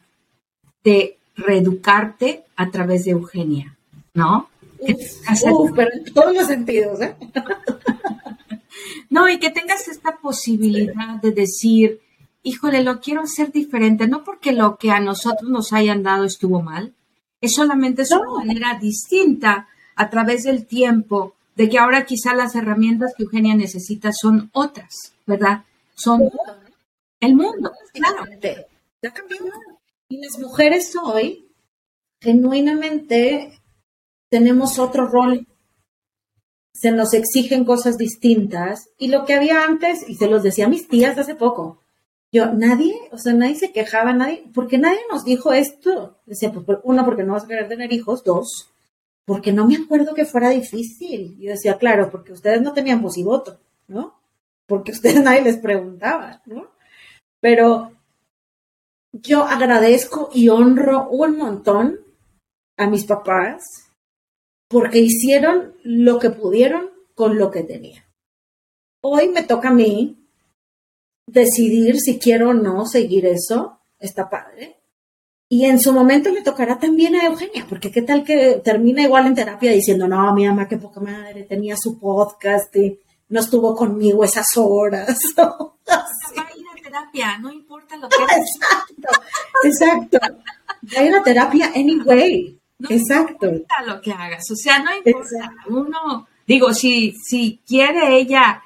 de 0.83 1.17
reeducarte 1.35 2.43
a 2.55 2.69
través 2.71 3.05
de 3.05 3.11
Eugenia, 3.11 3.77
¿no? 4.13 4.49
Uf, 4.79 5.71
pero 5.75 5.89
en 5.93 6.13
todos 6.13 6.33
los 6.33 6.47
sentidos, 6.47 7.01
¿eh? 7.01 7.15
no, 9.09 9.29
y 9.29 9.39
que 9.39 9.49
tengas 9.49 9.87
esta 9.87 10.17
posibilidad 10.17 11.21
de 11.21 11.31
decir, 11.31 11.99
híjole, 12.43 12.83
lo 12.83 12.99
quiero 12.99 13.21
hacer 13.21 13.51
diferente, 13.51 14.07
no 14.07 14.23
porque 14.23 14.53
lo 14.53 14.77
que 14.77 14.91
a 14.91 14.99
nosotros 14.99 15.49
nos 15.49 15.73
hayan 15.73 16.03
dado 16.03 16.23
estuvo 16.23 16.61
mal, 16.61 16.93
es 17.41 17.53
solamente 17.53 18.05
su 18.05 18.19
manera 18.37 18.77
distinta 18.79 19.67
a 19.95 20.09
través 20.09 20.43
del 20.43 20.65
tiempo, 20.65 21.35
de 21.55 21.69
que 21.69 21.77
ahora 21.77 22.05
quizá 22.05 22.33
las 22.33 22.55
herramientas 22.55 23.13
que 23.17 23.23
Eugenia 23.23 23.55
necesita 23.55 24.11
son 24.13 24.49
otras, 24.53 25.13
¿verdad? 25.25 25.63
Son 25.99 26.29
el 27.19 27.35
mundo, 27.35 27.71
claro. 27.93 28.23
Ya 29.01 29.11
cambió. 29.11 29.37
Y 30.07 30.21
las 30.21 30.39
mujeres 30.39 30.95
hoy, 30.95 31.51
genuinamente, 32.21 33.59
tenemos 34.29 34.79
otro 34.79 35.07
rol. 35.07 35.45
Se 36.73 36.91
nos 36.91 37.13
exigen 37.13 37.65
cosas 37.65 37.97
distintas. 37.97 38.89
Y 38.97 39.09
lo 39.09 39.25
que 39.25 39.33
había 39.33 39.63
antes, 39.63 40.07
y 40.07 40.15
se 40.15 40.27
los 40.27 40.41
decía 40.41 40.65
a 40.65 40.69
mis 40.69 40.87
tías 40.87 41.17
hace 41.17 41.35
poco, 41.35 41.81
yo, 42.31 42.53
nadie, 42.53 42.95
o 43.11 43.17
sea, 43.17 43.33
nadie 43.33 43.55
se 43.55 43.71
quejaba, 43.71 44.13
nadie, 44.13 44.45
porque 44.53 44.77
nadie 44.77 44.99
nos 45.11 45.25
dijo 45.25 45.51
esto. 45.51 46.17
Decía, 46.25 46.51
pues, 46.53 46.79
uno, 46.83 47.03
porque 47.03 47.23
no 47.23 47.33
vas 47.33 47.43
a 47.43 47.47
querer 47.47 47.67
tener 47.67 47.91
hijos, 47.91 48.23
dos, 48.23 48.69
porque 49.25 49.51
no 49.51 49.67
me 49.67 49.75
acuerdo 49.75 50.13
que 50.13 50.25
fuera 50.25 50.49
difícil. 50.49 51.35
Y 51.39 51.45
yo 51.45 51.51
decía, 51.51 51.77
claro, 51.77 52.09
porque 52.09 52.31
ustedes 52.31 52.61
no 52.61 52.71
tenían 52.71 53.01
voz 53.01 53.17
y 53.17 53.23
voto, 53.23 53.59
¿no? 53.87 54.18
Porque 54.69 54.91
ustedes 54.93 55.21
nadie 55.21 55.41
les 55.41 55.57
preguntaba, 55.57 56.41
¿no? 56.45 56.71
Pero 57.41 57.91
yo 59.11 59.43
agradezco 59.43 60.29
y 60.33 60.47
honro 60.47 61.09
un 61.09 61.37
montón 61.37 61.99
a 62.77 62.87
mis 62.87 63.05
papás 63.05 63.63
porque 64.69 64.99
hicieron 64.99 65.75
lo 65.83 66.19
que 66.19 66.29
pudieron 66.29 66.89
con 67.15 67.37
lo 67.37 67.51
que 67.51 67.63
tenían. 67.63 68.03
Hoy 69.01 69.29
me 69.29 69.43
toca 69.43 69.69
a 69.69 69.73
mí 69.73 70.15
decidir 71.25 71.99
si 71.99 72.19
quiero 72.19 72.49
o 72.49 72.53
no 72.53 72.85
seguir 72.85 73.25
eso, 73.25 73.79
está 73.99 74.29
padre. 74.29 74.77
Y 75.51 75.65
en 75.65 75.79
su 75.79 75.91
momento 75.91 76.29
le 76.29 76.43
tocará 76.43 76.77
también 76.77 77.15
a 77.15 77.25
Eugenia, 77.25 77.65
porque 77.67 77.91
qué 77.91 78.03
tal 78.03 78.23
que 78.23 78.61
termina 78.63 79.01
igual 79.01 79.25
en 79.25 79.35
terapia 79.35 79.71
diciendo, 79.71 80.07
no, 80.07 80.31
mi 80.35 80.45
mamá, 80.45 80.67
qué 80.67 80.77
poca 80.77 80.99
madre, 80.99 81.43
tenía 81.43 81.75
su 81.75 81.99
podcast 81.99 82.75
y 82.75 82.99
no 83.29 83.39
estuvo 83.39 83.75
conmigo 83.75 84.23
esas 84.23 84.47
horas. 84.55 85.17
Va 85.37 86.47
a 86.47 86.57
ir 86.57 86.65
a 86.67 86.81
terapia, 86.83 87.37
no 87.37 87.51
importa 87.51 87.95
lo 87.97 88.09
que 88.09 88.15
Exacto, 88.23 89.09
exacto. 89.63 90.17
Va 90.21 91.01
a 91.01 91.03
ir 91.03 91.15
a 91.15 91.23
terapia 91.23 91.71
anyway. 91.75 92.59
exacto. 92.89 93.45
No 93.45 93.51
importa 93.53 93.83
lo 93.85 94.01
que 94.01 94.11
hagas, 94.11 94.49
o 94.51 94.55
sea, 94.55 94.79
no 94.79 94.95
importa. 94.95 95.53
Uno, 95.67 96.27
digo, 96.45 96.73
si, 96.73 97.15
si 97.23 97.61
quiere 97.65 98.17
ella 98.17 98.63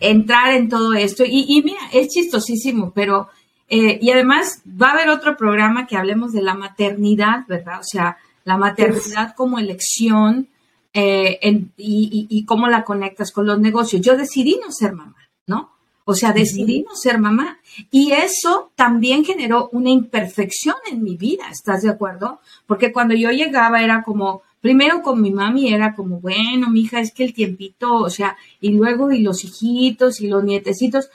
entrar 0.00 0.52
en 0.52 0.68
todo 0.68 0.92
esto. 0.94 1.24
Y, 1.26 1.62
mira, 1.64 1.80
es 1.92 2.08
chistosísimo, 2.08 2.92
pero, 2.94 3.28
eh, 3.68 3.98
y 4.00 4.10
además 4.10 4.62
va 4.66 4.88
a 4.88 4.92
haber 4.92 5.08
otro 5.08 5.36
programa 5.36 5.86
que 5.86 5.96
hablemos 5.96 6.32
de 6.32 6.42
la 6.42 6.54
maternidad, 6.54 7.46
¿verdad? 7.48 7.80
O 7.80 7.84
sea, 7.84 8.18
la 8.44 8.56
maternidad 8.56 9.34
como 9.34 9.58
elección 9.58 10.48
eh, 10.94 11.38
y, 11.76 12.26
y, 12.30 12.44
cómo 12.44 12.68
la 12.68 12.84
conectas 12.84 13.32
con 13.32 13.46
los 13.46 13.58
negocios. 13.58 14.00
Yo 14.00 14.16
decidí 14.16 14.58
no 14.64 14.70
ser 14.70 14.92
mamá, 14.92 15.28
¿no? 15.46 15.74
O 16.04 16.14
sea, 16.14 16.32
decidí 16.32 16.82
no 16.82 16.94
ser 16.94 17.18
mamá. 17.18 17.58
Y 17.90 18.12
eso 18.12 18.70
también 18.76 19.24
generó 19.24 19.68
una 19.72 19.90
imperfección 19.90 20.76
en 20.90 21.02
mi 21.02 21.16
vida, 21.16 21.48
¿estás 21.50 21.82
de 21.82 21.90
acuerdo? 21.90 22.40
Porque 22.66 22.92
cuando 22.92 23.14
yo 23.14 23.30
llegaba 23.30 23.82
era 23.82 24.02
como, 24.02 24.42
primero 24.60 25.02
con 25.02 25.20
mi 25.20 25.30
mami 25.30 25.72
era 25.72 25.94
como, 25.94 26.20
bueno, 26.20 26.70
mi 26.70 26.82
hija, 26.82 27.00
es 27.00 27.12
que 27.12 27.24
el 27.24 27.34
tiempito, 27.34 27.94
o 27.94 28.10
sea, 28.10 28.36
y 28.60 28.70
luego 28.70 29.10
y 29.12 29.20
los 29.20 29.44
hijitos 29.44 30.20
y 30.20 30.28
los 30.28 30.44
nietecitos. 30.44 31.10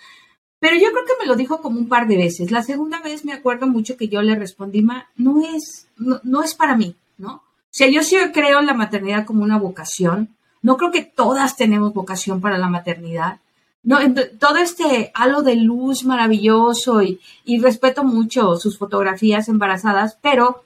Pero 0.59 0.75
yo 0.75 0.91
creo 0.91 1.05
que 1.05 1.23
me 1.23 1.25
lo 1.25 1.35
dijo 1.35 1.61
como 1.61 1.79
un 1.79 1.87
par 1.87 2.07
de 2.07 2.17
veces. 2.17 2.51
La 2.51 2.63
segunda 2.63 2.99
vez 3.01 3.23
me 3.23 3.33
acuerdo 3.33 3.67
mucho 3.67 3.95
que 3.95 4.07
yo 4.07 4.21
le 4.21 4.35
respondí, 4.35 4.81
ma, 4.81 5.07
no 5.15 5.41
es, 5.41 5.87
no, 5.97 6.43
es 6.43 6.53
para 6.53 6.75
mí, 6.75 6.95
¿no? 7.17 7.43
O 7.69 7.71
sea, 7.71 7.87
yo 7.87 8.01
sí 8.01 8.17
creo 8.33 8.59
en 8.59 8.65
la 8.65 8.73
maternidad 8.73 9.25
como 9.25 9.43
una 9.43 9.59
vocación. 9.59 10.35
No 10.61 10.75
creo 10.77 10.91
que 10.91 11.03
todas 11.03 11.55
tenemos 11.55 11.93
vocación 11.93 12.41
para 12.41 12.57
la 12.57 12.67
maternidad. 12.67 13.39
No, 13.83 13.99
todo 14.39 14.57
este 14.57 15.11
halo 15.13 15.41
de 15.41 15.55
luz 15.55 16.03
maravilloso 16.03 17.01
y, 17.01 17.19
respeto 17.61 18.03
mucho 18.03 18.57
sus 18.57 18.77
fotografías 18.77 19.47
embarazadas, 19.47 20.17
pero 20.21 20.63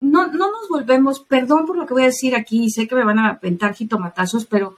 no, 0.00 0.26
no 0.26 0.50
nos 0.50 0.68
volvemos, 0.68 1.20
perdón 1.20 1.66
por 1.66 1.76
lo 1.76 1.86
que 1.86 1.94
voy 1.94 2.02
a 2.02 2.06
decir 2.06 2.34
aquí, 2.34 2.70
sé 2.70 2.88
que 2.88 2.96
me 2.96 3.04
van 3.04 3.18
a 3.18 3.30
aventar 3.30 3.74
jitomatazos, 3.74 4.46
pero 4.46 4.76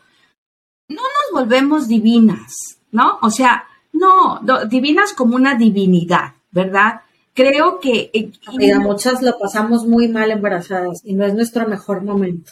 no 0.88 1.01
nos 1.03 1.41
volvemos 1.41 1.88
divinas, 1.88 2.79
¿no? 2.91 3.19
O 3.23 3.31
sea, 3.31 3.67
no, 3.93 4.41
divinas 4.69 5.12
como 5.14 5.37
una 5.37 5.55
divinidad, 5.55 6.35
¿verdad? 6.51 7.03
Creo 7.38 7.79
que... 7.79 8.11
Eh, 8.12 8.33
muchas 8.81 9.22
lo 9.22 9.38
pasamos 9.38 9.87
muy 9.87 10.09
mal 10.09 10.33
embarazadas 10.33 11.03
y 11.05 11.14
no 11.14 11.24
es 11.24 11.35
nuestro 11.35 11.68
mejor 11.68 12.03
momento. 12.03 12.51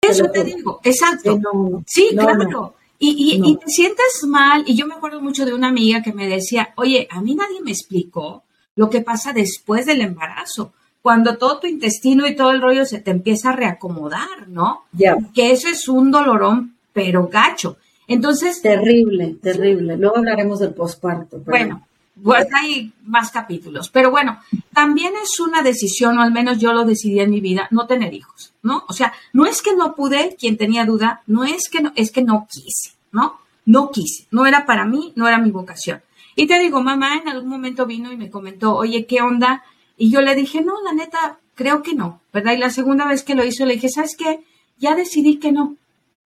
Eso 0.00 0.30
te 0.30 0.44
digo, 0.44 0.80
exacto. 0.84 1.40
sí, 1.86 2.10
claro. 2.12 2.74
Y, 3.00 3.10
y, 3.10 3.50
y, 3.50 3.56
te 3.56 3.66
sientes 3.66 4.22
mal, 4.28 4.62
y 4.64 4.76
yo 4.76 4.86
me 4.86 4.94
acuerdo 4.94 5.20
mucho 5.20 5.44
de 5.44 5.52
una 5.52 5.68
amiga 5.68 6.02
que 6.02 6.12
me 6.12 6.28
decía, 6.28 6.72
oye, 6.76 7.08
a 7.10 7.20
mí 7.20 7.34
nadie 7.34 7.60
me 7.64 7.72
explicó 7.72 8.44
lo 8.76 8.88
que 8.90 9.00
pasa 9.00 9.32
después 9.32 9.86
del 9.86 10.02
embarazo 10.02 10.72
cuando 11.02 11.36
todo 11.36 11.58
tu 11.58 11.66
intestino 11.66 12.28
y 12.28 12.36
todo 12.36 12.52
el 12.52 12.62
rollo 12.62 12.84
se 12.84 13.00
te 13.00 13.10
empieza 13.10 13.50
a 13.50 13.56
reacomodar, 13.56 14.46
¿no? 14.46 14.84
Ya. 14.92 15.16
Que 15.34 15.50
eso 15.50 15.68
es 15.68 15.88
un 15.88 16.12
dolorón, 16.12 16.76
pero 16.92 17.26
gacho. 17.26 17.76
Entonces. 18.06 18.62
Terrible, 18.62 19.36
terrible. 19.42 19.96
Luego 19.96 20.18
hablaremos 20.18 20.60
del 20.60 20.74
posparto. 20.74 21.40
Bueno, 21.44 21.84
pues 22.20 22.46
hay 22.54 22.92
más 23.04 23.30
capítulos. 23.30 23.88
Pero 23.90 24.10
bueno, 24.10 24.38
también 24.72 25.12
es 25.22 25.40
una 25.40 25.62
decisión, 25.62 26.18
o 26.18 26.22
al 26.22 26.32
menos 26.32 26.58
yo 26.58 26.72
lo 26.72 26.84
decidí 26.84 27.20
en 27.20 27.30
mi 27.30 27.40
vida, 27.40 27.68
no 27.70 27.86
tener 27.86 28.12
hijos, 28.14 28.52
¿no? 28.62 28.84
O 28.88 28.92
sea, 28.92 29.12
no 29.32 29.46
es 29.46 29.62
que 29.62 29.74
no 29.74 29.94
pude, 29.94 30.36
quien 30.38 30.56
tenía 30.56 30.84
duda, 30.84 31.22
no 31.26 31.44
es 31.44 31.68
que 31.70 31.80
no, 31.80 31.92
es 31.94 32.10
que 32.10 32.22
no 32.22 32.46
quise, 32.50 32.96
¿no? 33.12 33.40
No 33.64 33.90
quise. 33.90 34.26
No 34.30 34.46
era 34.46 34.66
para 34.66 34.84
mí, 34.84 35.12
no 35.16 35.28
era 35.28 35.38
mi 35.38 35.50
vocación. 35.50 36.02
Y 36.34 36.46
te 36.46 36.58
digo, 36.58 36.82
mamá 36.82 37.16
en 37.16 37.28
algún 37.28 37.48
momento 37.48 37.86
vino 37.86 38.12
y 38.12 38.16
me 38.16 38.30
comentó, 38.30 38.74
oye, 38.74 39.06
¿qué 39.06 39.20
onda? 39.20 39.62
Y 39.96 40.10
yo 40.10 40.20
le 40.20 40.34
dije, 40.34 40.62
no, 40.62 40.82
la 40.82 40.92
neta, 40.92 41.38
creo 41.54 41.82
que 41.82 41.94
no, 41.94 42.20
¿verdad? 42.32 42.54
Y 42.54 42.58
la 42.58 42.70
segunda 42.70 43.06
vez 43.06 43.22
que 43.22 43.34
lo 43.34 43.44
hizo 43.44 43.66
le 43.66 43.74
dije, 43.74 43.88
¿sabes 43.88 44.16
qué? 44.16 44.40
Ya 44.78 44.94
decidí 44.94 45.36
que 45.36 45.52
no, 45.52 45.76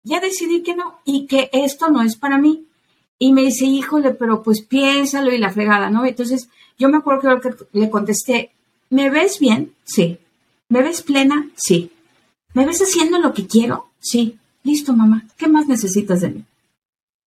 ya 0.02 0.20
decidí 0.20 0.62
que 0.62 0.76
no 0.76 1.00
y 1.04 1.26
que 1.26 1.50
esto 1.52 1.88
no 1.90 2.02
es 2.02 2.16
para 2.16 2.38
mí. 2.38 2.65
Y 3.18 3.32
me 3.32 3.42
dice, 3.42 3.64
híjole, 3.64 4.12
pero 4.12 4.42
pues 4.42 4.62
piénsalo 4.62 5.32
y 5.32 5.38
la 5.38 5.52
fregada, 5.52 5.90
¿no? 5.90 6.04
Entonces 6.04 6.48
yo 6.78 6.88
me 6.88 6.98
acuerdo 6.98 7.40
que 7.40 7.54
le 7.72 7.90
contesté, 7.90 8.52
¿me 8.90 9.10
ves 9.10 9.38
bien? 9.38 9.74
Sí. 9.84 10.18
¿Me 10.68 10.82
ves 10.82 11.02
plena? 11.02 11.48
Sí. 11.56 11.90
¿Me 12.54 12.66
ves 12.66 12.80
haciendo 12.80 13.18
lo 13.18 13.32
que 13.32 13.46
quiero? 13.46 13.88
Sí. 14.00 14.38
Listo, 14.62 14.92
mamá. 14.92 15.24
¿Qué 15.36 15.48
más 15.48 15.68
necesitas 15.68 16.20
de 16.20 16.30
mí? 16.30 16.44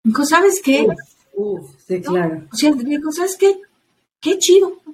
Dijo, 0.03 0.25
¿sabes 0.25 0.61
qué? 0.61 0.87
Uf, 1.33 1.69
sí, 1.87 2.01
claro. 2.01 2.43
O 2.51 2.55
sea, 2.55 2.71
dijo, 2.71 3.11
¿sabes 3.11 3.37
qué? 3.37 3.59
Qué 4.19 4.37
chido. 4.39 4.73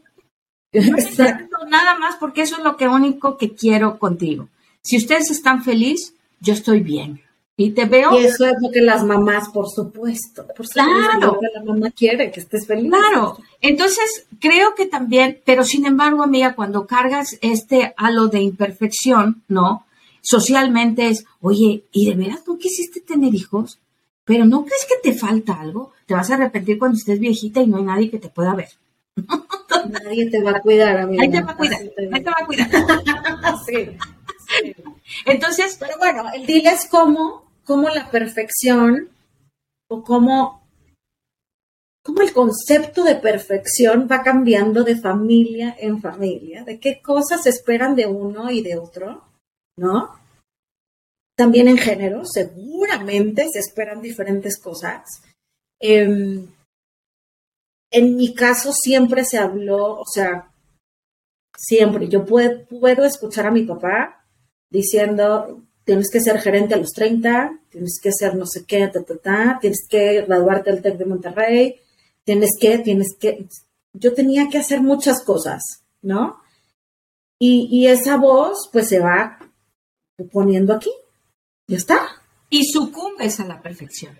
No 0.73 1.69
nada 1.69 1.97
más 1.99 2.15
porque 2.15 2.41
eso 2.41 2.57
es 2.57 2.63
lo 2.63 2.77
que 2.77 2.87
único 2.87 3.37
que 3.37 3.53
quiero 3.53 3.99
contigo. 3.99 4.49
Si 4.81 4.97
ustedes 4.97 5.29
están 5.29 5.63
felices, 5.63 6.13
yo 6.39 6.53
estoy 6.53 6.81
bien. 6.81 7.21
Y 7.63 7.71
te 7.71 7.85
veo. 7.85 8.19
Y 8.19 8.25
eso 8.25 8.45
es 8.45 8.53
lo 8.61 8.71
que 8.71 8.81
las 8.81 9.03
mamás, 9.03 9.49
por 9.49 9.69
supuesto. 9.69 10.45
Por 10.55 10.67
claro. 10.67 11.19
Lo 11.19 11.39
que 11.39 11.47
la 11.53 11.63
mamá 11.63 11.91
quiere, 11.91 12.31
que 12.31 12.39
estés 12.39 12.67
feliz. 12.67 12.89
Claro. 12.89 13.37
Entonces, 13.61 14.25
creo 14.39 14.75
que 14.75 14.85
también, 14.85 15.39
pero 15.45 15.63
sin 15.63 15.85
embargo, 15.85 16.23
amiga, 16.23 16.55
cuando 16.55 16.85
cargas 16.85 17.37
este 17.41 17.93
halo 17.97 18.27
de 18.27 18.41
imperfección, 18.41 19.43
¿no? 19.47 19.85
Socialmente 20.21 21.07
es, 21.07 21.25
oye, 21.41 21.83
¿y 21.91 22.09
de 22.09 22.15
veras 22.15 22.43
tú 22.43 22.57
quisiste 22.57 23.01
tener 23.01 23.33
hijos? 23.35 23.79
Pero 24.25 24.45
¿no 24.45 24.63
crees 24.63 24.85
que 24.87 25.09
te 25.09 25.17
falta 25.17 25.59
algo? 25.59 25.93
te 26.05 26.13
vas 26.13 26.29
a 26.29 26.35
arrepentir 26.35 26.77
cuando 26.77 26.97
estés 26.97 27.19
viejita 27.19 27.61
y 27.61 27.67
no 27.67 27.77
hay 27.77 27.83
nadie 27.83 28.09
que 28.09 28.19
te 28.19 28.29
pueda 28.29 28.53
ver. 28.53 28.69
Nadie 29.89 30.29
te 30.29 30.41
va 30.41 30.51
a 30.51 30.61
cuidar, 30.61 30.97
amiga. 30.97 31.23
Ahí 31.23 31.29
te 31.29 31.41
va 31.41 31.51
a 31.51 31.57
cuidar, 31.57 31.79
ahí 31.81 32.23
te 32.23 32.29
va 32.29 32.37
a 32.39 32.45
cuidar. 32.45 32.69
sí, 33.65 33.97
Entonces, 35.25 35.77
pero 35.79 35.97
bueno, 35.97 36.23
el 36.33 36.45
deal 36.45 36.67
es 36.67 36.87
cómo, 36.89 37.42
cómo 37.63 37.89
la 37.89 38.09
perfección 38.11 39.09
o 39.89 40.03
cómo, 40.03 40.67
cómo 42.03 42.21
el 42.21 42.33
concepto 42.33 43.03
de 43.03 43.15
perfección 43.15 44.07
va 44.11 44.23
cambiando 44.23 44.83
de 44.83 44.95
familia 44.95 45.75
en 45.79 46.01
familia, 46.01 46.63
de 46.63 46.79
qué 46.79 47.01
cosas 47.01 47.45
esperan 47.45 47.95
de 47.95 48.07
uno 48.07 48.51
y 48.51 48.61
de 48.61 48.77
otro, 48.77 49.23
¿no? 49.77 50.19
También 51.35 51.67
en 51.67 51.77
género, 51.77 52.23
seguramente 52.25 53.47
se 53.51 53.59
esperan 53.59 54.01
diferentes 54.01 54.59
cosas. 54.59 55.23
Em, 55.79 56.47
en 57.91 58.15
mi 58.15 58.33
caso 58.33 58.71
siempre 58.71 59.25
se 59.25 59.37
habló, 59.37 59.99
o 59.99 60.05
sea, 60.05 60.51
siempre, 61.57 62.07
yo 62.07 62.25
puedo 62.25 63.03
escuchar 63.03 63.47
a 63.47 63.51
mi 63.51 63.63
papá 63.63 64.25
diciendo, 64.69 65.63
tienes 65.83 66.09
que 66.11 66.19
ser 66.21 66.39
gerente 66.39 66.73
a 66.73 66.77
los 66.77 66.91
30, 66.91 67.59
tienes 67.69 67.99
que 68.01 68.11
ser 68.11 68.35
no 68.35 68.45
sé 68.45 68.65
qué, 68.65 68.87
ta, 68.87 69.03
ta, 69.03 69.17
ta, 69.17 69.57
tienes 69.59 69.85
que 69.89 70.21
graduarte 70.21 70.71
del 70.71 70.81
TEC 70.81 70.97
de 70.97 71.05
Monterrey, 71.05 71.75
tienes 72.23 72.51
que, 72.59 72.79
tienes 72.79 73.15
que, 73.19 73.45
yo 73.93 74.13
tenía 74.13 74.49
que 74.49 74.57
hacer 74.57 74.81
muchas 74.81 75.23
cosas, 75.23 75.61
¿no? 76.01 76.39
Y, 77.39 77.67
y 77.71 77.87
esa 77.87 78.17
voz 78.17 78.69
pues 78.71 78.87
se 78.87 78.99
va 78.99 79.39
poniendo 80.31 80.73
aquí, 80.73 80.91
ya 81.67 81.77
está. 81.77 81.99
Y 82.49 82.65
sucumbes 82.65 83.39
a 83.39 83.45
la 83.45 83.61
perfección. 83.61 84.17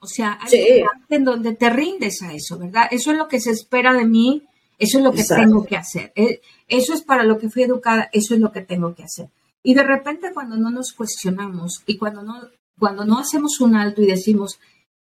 O 0.00 0.06
sea, 0.06 0.38
hay 0.40 0.82
parte 0.82 1.16
en 1.16 1.24
donde 1.24 1.54
te 1.54 1.70
rindes 1.70 2.22
a 2.22 2.32
eso, 2.32 2.58
¿verdad? 2.58 2.88
Eso 2.90 3.12
es 3.12 3.18
lo 3.18 3.28
que 3.28 3.40
se 3.40 3.50
espera 3.50 3.92
de 3.92 4.04
mí, 4.04 4.42
eso 4.78 4.98
es 4.98 5.04
lo 5.04 5.12
que 5.12 5.22
tengo 5.24 5.64
que 5.64 5.76
hacer. 5.76 6.12
Eh, 6.16 6.40
eso 6.66 6.94
es 6.94 7.02
para 7.02 7.22
lo 7.22 7.38
que 7.38 7.50
fui 7.50 7.62
educada, 7.62 8.08
eso 8.12 8.34
es 8.34 8.40
lo 8.40 8.50
que 8.50 8.62
tengo 8.62 8.94
que 8.94 9.04
hacer. 9.04 9.28
Y 9.62 9.74
de 9.74 9.82
repente 9.82 10.32
cuando 10.32 10.56
no 10.56 10.70
nos 10.70 10.92
cuestionamos 10.92 11.82
y 11.86 11.98
cuando 11.98 12.22
no, 12.22 12.40
cuando 12.78 13.04
no 13.04 13.18
hacemos 13.18 13.60
un 13.60 13.76
alto 13.76 14.02
y 14.02 14.06
decimos, 14.06 14.58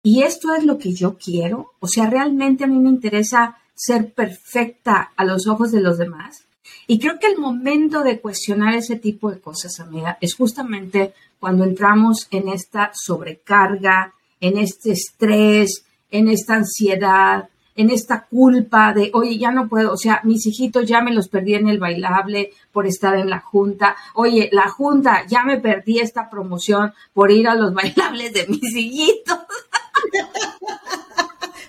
¿y 0.03 0.23
esto 0.23 0.55
es 0.55 0.65
lo 0.65 0.79
que 0.79 0.93
yo 0.93 1.17
quiero? 1.17 1.73
O 1.81 1.89
sea, 1.89 2.09
realmente 2.09 2.65
a 2.65 2.67
mí 2.67 2.79
me 2.79 2.91
interesa 2.91 3.57
ser 3.75 4.13
perfecta 4.13 5.13
a 5.17 5.25
los 5.25 5.47
ojos 5.47 5.73
de 5.73 5.81
los 5.81 5.99
demás. 5.99 6.45
Y 6.87 6.99
creo 6.99 7.19
que 7.19 7.27
el 7.27 7.39
momento 7.39 8.03
de 8.03 8.21
cuestionar 8.21 8.75
ese 8.75 8.97
tipo 8.97 9.31
de 9.31 9.41
cosas, 9.41 9.81
amiga, 9.81 10.19
es 10.21 10.35
justamente 10.35 11.15
cuando 11.41 11.65
entramos 11.65 12.29
en 12.31 12.49
esta 12.49 12.93
sobrecarga, 12.95 14.15
en 14.41 14.59
este 14.59 14.93
estrés, 14.93 15.85
en 16.11 16.29
esta 16.29 16.55
ansiedad, 16.55 17.49
en 17.75 17.91
esta 17.91 18.27
culpa 18.27 18.93
de, 18.93 19.11
oye, 19.15 19.39
ya 19.39 19.51
no 19.51 19.69
puedo, 19.69 19.93
o 19.93 19.97
sea, 19.97 20.21
mis 20.25 20.47
hijitos 20.47 20.87
ya 20.87 21.01
me 21.01 21.13
los 21.13 21.29
perdí 21.29 21.55
en 21.55 21.69
el 21.69 21.79
bailable 21.79 22.53
por 22.71 22.87
estar 22.87 23.17
en 23.17 23.31
la 23.31 23.41
junta, 23.41 23.97
oye, 24.15 24.49
la 24.53 24.69
junta, 24.69 25.27
ya 25.27 25.45
me 25.45 25.59
perdí 25.61 26.01
esta 26.01 26.29
promoción 26.29 26.93
por 27.13 27.31
ir 27.31 27.49
a 27.49 27.55
los 27.55 27.73
bailables 27.73 28.33
de 28.33 28.47
mis 28.47 28.75
hijitos. 28.75 29.39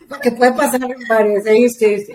Porque 0.08 0.32
puede 0.32 0.54
pasar 0.54 0.84
en 0.84 1.08
varios, 1.08 1.44
sí, 1.44 1.70
sí, 1.70 2.14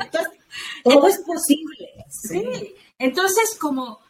todo 0.85 1.09
es 1.09 1.18
posible. 1.18 2.05
Sí. 2.09 2.74
Entonces, 2.98 3.57
como, 3.59 4.01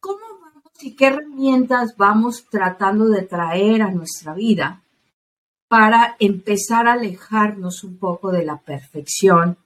¿cómo 0.00 0.20
vamos 0.40 0.72
y 0.82 0.94
qué 0.94 1.06
herramientas 1.06 1.96
vamos 1.96 2.44
tratando 2.50 3.08
de 3.08 3.22
traer 3.22 3.82
a 3.82 3.90
nuestra 3.90 4.34
vida 4.34 4.81
para 5.72 6.16
empezar 6.18 6.86
a 6.86 6.92
alejarnos 6.92 7.82
un 7.82 7.96
poco 7.96 8.30
de 8.30 8.44
la 8.44 8.58
perfección, 8.58 9.56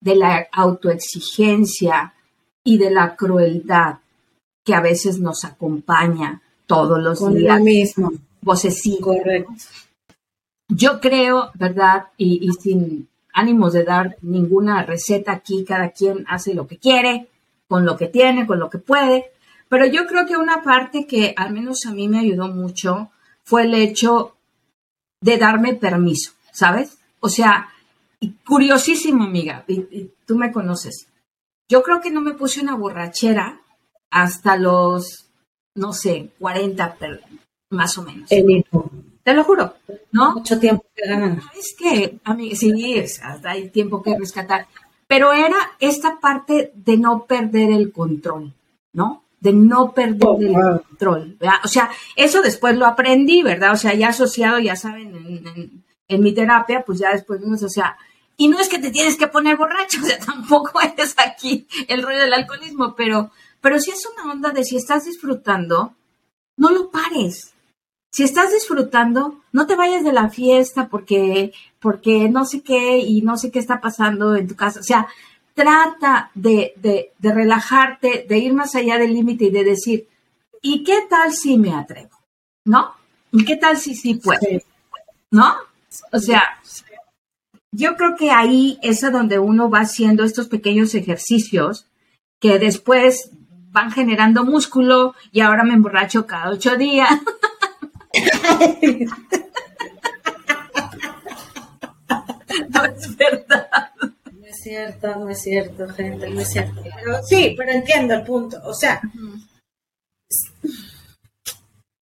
de 0.00 0.14
la 0.14 0.46
autoexigencia 0.52 2.14
y 2.62 2.78
de 2.78 2.92
la 2.92 3.16
crueldad 3.16 3.96
que 4.64 4.72
a 4.72 4.80
veces 4.80 5.18
nos 5.18 5.44
acompaña 5.44 6.42
todos 6.66 7.02
los 7.02 7.18
Con 7.18 7.34
días. 7.34 7.60
mismo. 7.60 8.12
Correcto. 9.00 9.52
Yo 10.68 11.00
creo, 11.00 11.50
¿verdad? 11.54 12.04
Y, 12.16 12.38
y, 12.40 12.52
sin 12.52 13.08
ánimos 13.32 13.72
de 13.72 13.82
dar 13.82 14.16
ninguna 14.22 14.84
receta 14.84 15.32
aquí, 15.32 15.64
cada 15.64 15.90
quien 15.90 16.24
hace 16.28 16.54
lo 16.54 16.68
que 16.68 16.78
quiere, 16.78 17.26
con 17.66 17.84
lo 17.84 17.96
que 17.96 18.06
tiene, 18.06 18.46
con 18.46 18.60
lo 18.60 18.70
que 18.70 18.78
puede. 18.78 19.32
Pero 19.68 19.86
yo 19.86 20.06
creo 20.06 20.24
que 20.24 20.36
una 20.36 20.62
parte 20.62 21.04
que 21.08 21.34
al 21.36 21.52
menos 21.52 21.84
a 21.84 21.90
mí 21.90 22.06
me 22.06 22.20
ayudó 22.20 22.46
mucho 22.46 23.10
fue 23.42 23.64
el 23.64 23.74
hecho 23.74 24.36
de 25.20 25.36
darme 25.36 25.74
permiso, 25.74 26.32
¿sabes? 26.52 26.98
O 27.20 27.28
sea, 27.28 27.68
curiosísimo, 28.46 29.24
amiga, 29.24 29.64
y, 29.66 30.10
tú 30.26 30.36
me 30.36 30.52
conoces. 30.52 31.08
Yo 31.68 31.82
creo 31.82 32.00
que 32.00 32.10
no 32.10 32.20
me 32.20 32.34
puse 32.34 32.60
una 32.60 32.74
borrachera 32.74 33.60
hasta 34.10 34.56
los, 34.56 35.26
no 35.74 35.92
sé, 35.92 36.30
40, 36.38 36.96
más 37.70 37.98
o 37.98 38.02
menos. 38.02 38.28
Te 38.28 39.34
lo 39.34 39.44
juro, 39.44 39.74
¿no? 40.12 40.32
Mucho 40.32 40.58
tiempo 40.58 40.86
que 40.94 41.06
ganan. 41.06 41.42
Es 41.58 41.74
que, 41.78 42.18
amiga, 42.24 42.56
sí, 42.56 42.98
hasta 43.22 43.50
hay 43.50 43.68
tiempo 43.68 44.02
que 44.02 44.16
rescatar. 44.18 44.66
Pero 45.06 45.32
era 45.32 45.56
esta 45.80 46.18
parte 46.20 46.72
de 46.74 46.96
no 46.96 47.26
perder 47.26 47.70
el 47.70 47.92
control, 47.92 48.54
¿no? 48.92 49.24
De 49.40 49.52
no 49.52 49.92
perder 49.92 50.26
oh, 50.26 50.38
el 50.40 50.80
control. 50.82 51.38
O 51.64 51.68
sea, 51.68 51.90
eso 52.16 52.42
después 52.42 52.76
lo 52.76 52.86
aprendí, 52.86 53.42
¿verdad? 53.42 53.72
O 53.72 53.76
sea, 53.76 53.94
ya 53.94 54.08
asociado, 54.08 54.58
ya 54.58 54.76
saben, 54.76 55.82
en, 56.08 56.22
mi 56.22 56.32
terapia, 56.32 56.82
pues 56.84 56.98
ya 56.98 57.12
después 57.12 57.40
vimos, 57.40 57.62
o 57.62 57.68
sea, 57.68 57.96
y 58.36 58.48
no 58.48 58.58
es 58.58 58.68
que 58.68 58.78
te 58.78 58.90
tienes 58.90 59.16
que 59.16 59.28
poner 59.28 59.56
borracho, 59.56 60.00
o 60.02 60.06
sea, 60.06 60.18
tampoco 60.18 60.80
es 60.80 61.14
aquí 61.18 61.66
el 61.86 62.02
rollo 62.02 62.20
del 62.20 62.32
alcoholismo, 62.32 62.94
pero, 62.96 63.30
pero 63.60 63.78
si 63.78 63.90
es 63.90 64.06
una 64.14 64.32
onda 64.32 64.50
de 64.50 64.64
si 64.64 64.76
estás 64.76 65.04
disfrutando, 65.04 65.94
no 66.56 66.70
lo 66.70 66.90
pares. 66.90 67.54
Si 68.10 68.24
estás 68.24 68.52
disfrutando, 68.52 69.38
no 69.52 69.66
te 69.66 69.76
vayas 69.76 70.02
de 70.02 70.12
la 70.12 70.30
fiesta 70.30 70.88
porque, 70.88 71.52
porque 71.78 72.30
no 72.30 72.46
sé 72.46 72.62
qué 72.62 72.98
y 72.98 73.20
no 73.20 73.36
sé 73.36 73.50
qué 73.50 73.58
está 73.58 73.80
pasando 73.80 74.34
en 74.34 74.48
tu 74.48 74.56
casa. 74.56 74.80
O 74.80 74.82
sea, 74.82 75.06
trata 75.58 76.30
de, 76.34 76.72
de, 76.76 77.10
de 77.18 77.34
relajarte, 77.34 78.24
de 78.28 78.38
ir 78.38 78.54
más 78.54 78.76
allá 78.76 78.96
del 78.96 79.12
límite 79.12 79.46
y 79.46 79.50
de 79.50 79.64
decir, 79.64 80.06
¿y 80.62 80.84
qué 80.84 81.00
tal 81.10 81.32
si 81.32 81.58
me 81.58 81.74
atrevo? 81.74 82.16
¿No? 82.64 82.94
¿Y 83.32 83.44
qué 83.44 83.56
tal 83.56 83.76
si 83.76 83.96
sí 83.96 84.14
puedo? 84.14 84.40
¿No? 85.32 85.56
O 86.12 86.20
sea, 86.20 86.60
yo 87.72 87.96
creo 87.96 88.14
que 88.14 88.30
ahí 88.30 88.78
es 88.82 89.02
a 89.02 89.10
donde 89.10 89.40
uno 89.40 89.68
va 89.68 89.80
haciendo 89.80 90.22
estos 90.22 90.46
pequeños 90.46 90.94
ejercicios 90.94 91.86
que 92.38 92.60
después 92.60 93.32
van 93.72 93.90
generando 93.90 94.44
músculo 94.44 95.16
y 95.32 95.40
ahora 95.40 95.64
me 95.64 95.74
emborracho 95.74 96.24
cada 96.24 96.50
ocho 96.50 96.76
días. 96.76 97.10
no 102.70 102.84
es 102.84 103.16
verdad 103.16 103.68
cierto, 104.68 105.16
no 105.16 105.28
es 105.30 105.40
cierto, 105.40 105.88
gente, 105.88 106.28
no 106.28 106.40
es 106.40 106.48
cierto. 106.48 106.82
sí, 107.26 107.54
pero 107.56 107.72
entiendo 107.72 108.14
el 108.14 108.22
punto. 108.22 108.60
O 108.64 108.74
sea, 108.74 109.00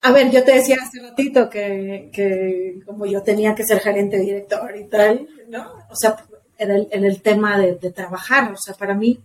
a 0.02 0.12
ver, 0.12 0.31
yo 0.31 0.44
te 0.44 0.52
decía 0.52 0.79
hace 0.83 1.00
ratito 1.00 1.48
que, 1.48 2.81
como 2.85 3.07
yo 3.07 3.22
tenía 3.22 3.55
que 3.55 3.64
ser 3.64 3.81
gerente 3.81 4.18
director 4.18 4.76
y 4.76 4.85
tal, 4.85 5.29
¿no? 5.48 5.72
O 5.90 5.96
sea, 5.96 6.16
en 6.59 6.70
el, 6.70 6.88
en 6.90 7.05
el 7.05 7.22
tema 7.22 7.59
de, 7.59 7.74
trabajar, 7.92 8.52
o 8.52 8.57
sea, 8.57 8.74
para 8.74 8.94
mí, 8.94 9.20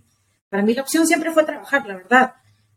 para 0.49 0.63
mí 0.63 0.73
la 0.73 0.81
opción 0.81 1.07
siempre 1.07 1.31
fue 1.31 1.43
trabajar, 1.43 1.85
la 1.87 1.95
verdad. 1.95 2.33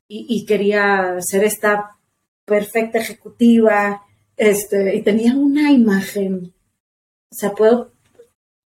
Y, 0.06 0.26
y 0.28 0.44
quería 0.44 1.16
ser 1.20 1.44
esta 1.44 1.96
perfecta 2.44 2.98
ejecutiva, 2.98 4.02
este, 4.36 4.96
y 4.96 5.02
tenía 5.02 5.34
una 5.34 5.70
imagen. 5.72 6.52
O 7.30 7.34
sea, 7.34 7.52
puedo 7.52 7.92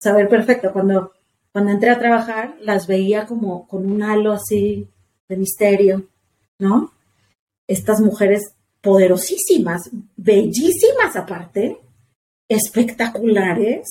saber 0.00 0.28
perfecto 0.28 0.72
cuando 0.72 1.12
cuando 1.58 1.72
entré 1.72 1.90
a 1.90 1.98
trabajar, 1.98 2.54
las 2.60 2.86
veía 2.86 3.26
como 3.26 3.66
con 3.66 3.90
un 3.90 4.00
halo 4.04 4.32
así 4.32 4.88
de 5.28 5.36
misterio, 5.36 6.06
¿no? 6.60 6.92
Estas 7.66 8.00
mujeres 8.00 8.54
poderosísimas, 8.80 9.90
bellísimas 10.16 11.16
aparte, 11.16 11.80
espectaculares, 12.48 13.88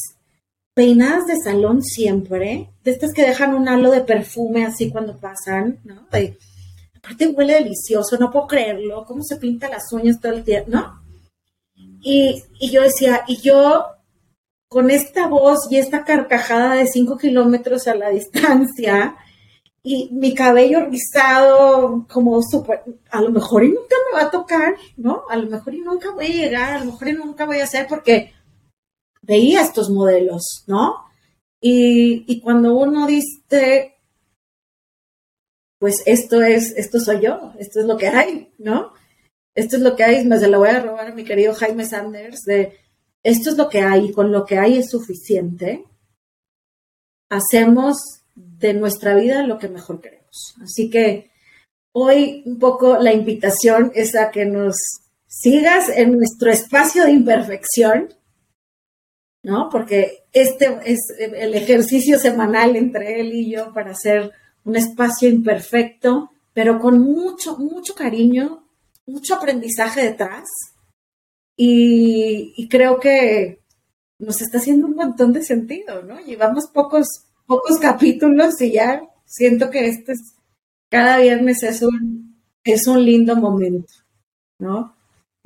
peinadas 0.73 1.27
de 1.27 1.35
salón 1.43 1.83
siempre, 1.83 2.69
de 2.85 2.91
estas 2.91 3.11
que 3.11 3.27
dejan 3.27 3.53
un 3.53 3.67
halo 3.67 3.91
de 3.91 3.99
perfume 3.99 4.65
así 4.65 4.89
cuando 4.89 5.19
pasan, 5.19 5.81
¿no? 5.83 6.07
aparte 6.95 7.27
huele 7.27 7.55
delicioso, 7.55 8.17
no 8.17 8.31
puedo 8.31 8.47
creerlo, 8.47 9.03
cómo 9.03 9.23
se 9.23 9.35
pinta 9.35 9.67
las 9.67 9.91
uñas 9.91 10.21
todo 10.21 10.31
el 10.31 10.45
tiempo, 10.45 10.71
¿no? 10.71 11.03
Y, 12.01 12.45
y 12.61 12.71
yo 12.71 12.81
decía, 12.83 13.25
y 13.27 13.41
yo 13.41 13.96
con 14.67 14.91
esta 14.91 15.27
voz 15.27 15.71
y 15.71 15.77
esta 15.77 16.03
carcajada 16.03 16.75
de 16.75 16.87
cinco 16.87 17.17
kilómetros 17.17 17.87
a 17.87 17.95
la 17.95 18.09
distancia 18.11 19.15
y 19.83 20.09
mi 20.11 20.33
cabello 20.33 20.85
rizado 20.85 22.05
como 22.11 22.41
a 23.11 23.21
lo 23.21 23.31
mejor 23.31 23.63
y 23.63 23.69
nunca 23.69 23.95
me 24.05 24.19
va 24.19 24.27
a 24.27 24.31
tocar, 24.31 24.75
¿no? 24.97 25.23
A 25.29 25.37
lo 25.37 25.49
mejor 25.49 25.73
y 25.75 25.79
nunca 25.79 26.11
voy 26.11 26.25
a 26.25 26.29
llegar, 26.29 26.73
a 26.73 26.79
lo 26.79 26.91
mejor 26.91 27.07
y 27.07 27.13
nunca 27.13 27.45
voy 27.45 27.59
a 27.59 27.63
hacer 27.63 27.87
porque 27.87 28.33
veía 29.21 29.61
estos 29.61 29.89
modelos, 29.89 30.65
¿no? 30.67 31.05
Y, 31.61 32.25
y 32.27 32.41
cuando 32.41 32.75
uno 32.75 33.07
dice, 33.07 33.95
pues 35.79 36.03
esto 36.05 36.41
es, 36.41 36.73
esto 36.75 36.99
soy 36.99 37.21
yo, 37.21 37.53
esto 37.57 37.79
es 37.79 37.85
lo 37.85 37.97
que 37.97 38.07
hay, 38.07 38.53
¿no? 38.57 38.91
Esto 39.55 39.77
es 39.77 39.81
lo 39.81 39.95
que 39.95 40.03
hay, 40.03 40.25
me 40.25 40.37
se 40.37 40.49
lo 40.49 40.59
voy 40.59 40.69
a 40.69 40.81
robar 40.81 41.07
a 41.07 41.15
mi 41.15 41.23
querido 41.23 41.53
Jaime 41.53 41.85
Sanders, 41.85 42.41
de 42.43 42.77
esto 43.23 43.49
es 43.49 43.57
lo 43.57 43.69
que 43.69 43.81
hay, 43.81 44.11
con 44.11 44.31
lo 44.31 44.45
que 44.45 44.57
hay 44.57 44.77
es 44.77 44.89
suficiente, 44.89 45.85
hacemos 47.29 47.97
de 48.35 48.73
nuestra 48.73 49.15
vida 49.15 49.43
lo 49.43 49.57
que 49.57 49.67
mejor 49.67 50.01
queremos. 50.01 50.55
Así 50.61 50.89
que 50.89 51.31
hoy 51.91 52.43
un 52.45 52.59
poco 52.59 52.97
la 52.97 53.13
invitación 53.13 53.91
es 53.95 54.15
a 54.15 54.31
que 54.31 54.45
nos 54.45 54.77
sigas 55.27 55.89
en 55.89 56.13
nuestro 56.13 56.51
espacio 56.51 57.03
de 57.03 57.11
imperfección, 57.11 58.13
¿no? 59.43 59.69
Porque 59.69 60.25
este 60.31 60.79
es 60.85 60.99
el 61.19 61.53
ejercicio 61.55 62.19
semanal 62.19 62.75
entre 62.75 63.19
él 63.19 63.33
y 63.33 63.51
yo 63.51 63.73
para 63.73 63.91
hacer 63.91 64.31
un 64.63 64.75
espacio 64.75 65.29
imperfecto, 65.29 66.31
pero 66.53 66.79
con 66.79 66.99
mucho, 66.99 67.57
mucho 67.57 67.95
cariño, 67.95 68.67
mucho 69.05 69.35
aprendizaje 69.35 70.03
detrás. 70.03 70.45
Y, 71.59 72.67
creo 72.69 72.99
que 72.99 73.59
nos 74.19 74.41
está 74.41 74.59
haciendo 74.59 74.85
un 74.85 74.95
montón 74.95 75.33
de 75.33 75.43
sentido, 75.43 76.03
¿no? 76.03 76.19
Llevamos 76.19 76.67
pocos, 76.67 77.07
pocos 77.47 77.79
capítulos 77.79 78.61
y 78.61 78.73
ya 78.73 79.01
siento 79.25 79.71
que 79.71 79.87
este 79.87 80.11
es, 80.13 80.35
cada 80.89 81.17
viernes 81.17 81.63
es 81.63 81.81
un, 81.81 82.39
es 82.63 82.87
un 82.87 83.03
lindo 83.03 83.35
momento, 83.35 83.91
¿no? 84.59 84.95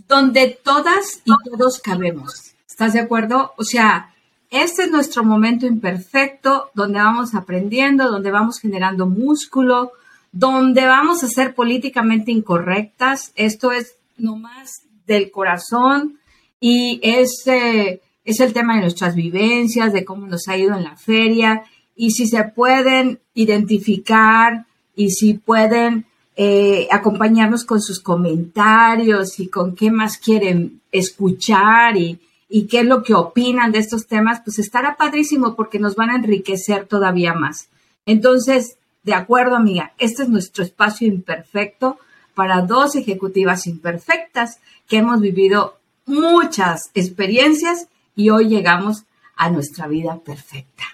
Donde 0.08 0.60
todas 0.62 1.22
y 1.24 1.32
todos 1.50 1.80
cabemos. 1.80 2.54
¿Estás 2.68 2.94
de 2.94 3.00
acuerdo? 3.00 3.54
O 3.58 3.64
sea, 3.64 4.14
este 4.50 4.84
es 4.84 4.92
nuestro 4.92 5.24
momento 5.24 5.66
imperfecto 5.66 6.72
donde 6.74 7.00
vamos 7.00 7.36
aprendiendo, 7.36 8.12
donde 8.12 8.32
vamos 8.32 8.60
generando 8.60 9.08
músculo, 9.08 9.94
donde 10.34 10.86
vamos 10.86 11.24
a 11.24 11.30
ser 11.30 11.56
políticamente 11.56 12.32
incorrectas. 12.32 13.32
Esto 13.36 13.72
es 13.72 13.96
nomás 14.18 14.84
del 15.14 15.32
corazón 15.32 16.20
y 16.60 17.00
es, 17.04 17.44
es 17.46 18.40
el 18.40 18.54
tema 18.54 18.76
de 18.76 18.82
nuestras 18.82 19.16
vivencias, 19.16 19.94
de 19.94 20.06
cómo 20.06 20.28
nos 20.28 20.48
ha 20.48 20.58
ido 20.58 20.76
en 20.76 20.84
la 20.84 20.96
feria 20.96 21.64
y 21.96 22.12
si 22.12 22.28
se 22.28 22.44
pueden 22.44 23.20
identificar 23.34 24.66
y 24.96 25.10
si 25.12 25.34
pueden 25.34 26.06
eh, 26.36 26.88
acompañarnos 26.92 27.66
con 27.66 27.82
sus 27.82 28.00
comentarios 28.00 29.40
y 29.40 29.48
con 29.48 29.76
qué 29.76 29.92
más 29.92 30.18
quieren 30.18 30.82
escuchar 30.92 31.98
y, 31.98 32.20
y 32.50 32.68
qué 32.68 32.80
es 32.82 32.86
lo 32.86 33.04
que 33.04 33.14
opinan 33.14 33.72
de 33.72 33.80
estos 33.80 34.08
temas, 34.08 34.42
pues 34.44 34.60
estará 34.60 34.96
padrísimo 34.96 35.56
porque 35.56 35.80
nos 35.80 35.96
van 35.96 36.10
a 36.10 36.16
enriquecer 36.16 36.86
todavía 36.86 37.34
más. 37.34 37.70
Entonces, 38.06 38.78
de 39.04 39.14
acuerdo, 39.14 39.56
amiga, 39.56 39.94
este 39.98 40.24
es 40.24 40.30
nuestro 40.30 40.64
espacio 40.64 41.08
imperfecto 41.08 41.98
para 42.42 42.62
dos 42.62 42.96
ejecutivas 42.96 43.68
imperfectas 43.68 44.58
que 44.88 44.98
hemos 44.98 45.22
vivido 45.22 45.78
muchas 46.08 46.90
experiencias 46.96 47.88
y 48.16 48.32
hoy 48.32 48.48
llegamos 48.48 49.04
a 49.36 49.52
nuestra 49.52 49.86
vida 49.86 50.18
perfecta. 50.26 50.86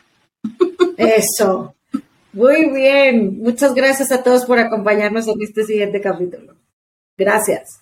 Eso. 0.98 1.74
Muy 2.34 2.70
bien. 2.70 3.40
Muchas 3.42 3.74
gracias 3.74 4.12
a 4.12 4.24
todos 4.24 4.44
por 4.44 4.60
acompañarnos 4.60 5.26
en 5.30 5.42
este 5.42 5.64
siguiente 5.64 6.02
capítulo. 6.02 6.54
Gracias. 7.18 7.80